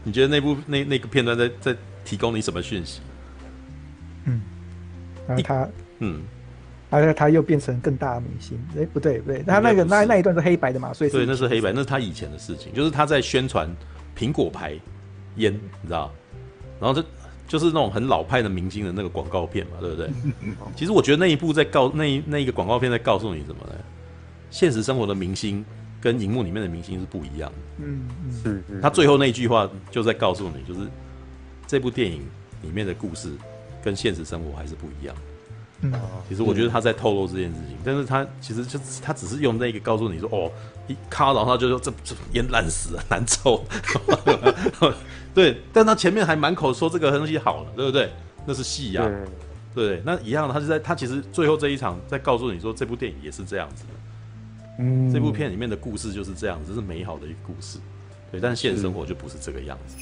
[0.03, 3.01] 你觉得那部那那个片段在在提供你什么讯息？
[4.25, 4.41] 嗯，
[5.27, 5.69] 然后他，
[5.99, 6.21] 嗯，
[6.89, 8.59] 然后他又变成更大的明星。
[8.77, 13.69] 哎，不对不对，他那个那那一段是黑白的嘛，所以对，那是黑白，那是他以前的事情，就是他在宣传
[14.17, 14.73] 苹果牌
[15.35, 16.11] 烟，你知道？
[16.79, 17.07] 然后这
[17.47, 20.09] 就是那种很老派的明星的那个广告片嘛，对不对？
[20.75, 23.75] 其实我觉得那一部在告那一那一个广告片在告诉你什么呢？
[24.49, 25.65] 现实生活的明星
[25.99, 27.57] 跟荧幕里面的明星是不一样的。
[27.83, 28.07] 嗯，
[28.43, 28.63] 是。
[28.81, 30.87] 他最后那一句话就在告诉你，就是
[31.65, 32.21] 这部电影
[32.61, 33.31] 里面的故事
[33.83, 35.15] 跟现实生活还是不一样。
[35.81, 35.93] 嗯，
[36.27, 40.51] 其实我觉得他在透露这件事情，但是他其实就他只是用那个告诉你说，哦，
[40.87, 43.63] 一咔，然后他就说这这烟烂死了，难抽。
[45.35, 48.11] 对，但他前面还满口说这个东西好了，对不对？
[48.45, 49.07] 那是戏呀，
[49.75, 53.89] 对，对，那一样，他就在他其实最后这一场在告诉你说，这部电影也是这样子的。
[54.79, 57.77] 嗯，这部片里面的故事就是这样子，是美好的一个故事。
[58.31, 59.95] 对，但是现实生活就不是这个样子。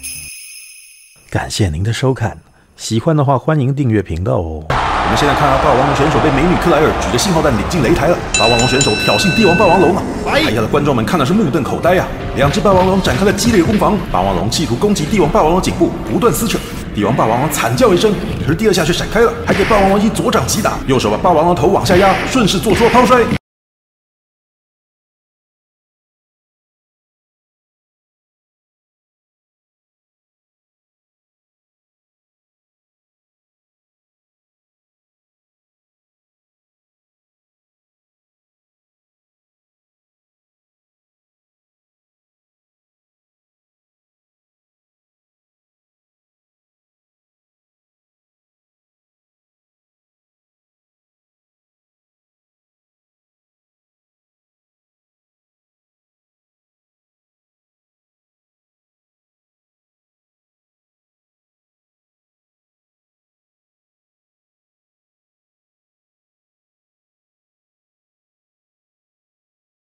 [1.30, 2.40] 感谢您的收看，
[2.78, 4.66] 喜欢的话欢迎订阅频道哦。
[5.06, 8.18] 我们现在看到霸王龙选手被美女克莱尔举着信号弹领进擂台了。
[8.40, 10.02] 霸王龙选手挑衅帝王霸王龙啊！
[10.26, 12.06] 台下的观众们看的是目瞪口呆呀！
[12.36, 16.58] 两只霸王龙展开了激烈攻防，霸王龙企图攻击帝王霸王龙颈部，不断撕扯。
[16.96, 23.22] 帝王霸王龙惨叫一声，可是第二下却闪开了，还给霸王龙一左掌击打，右手把霸王龙头往下压，顺势做出了抛摔。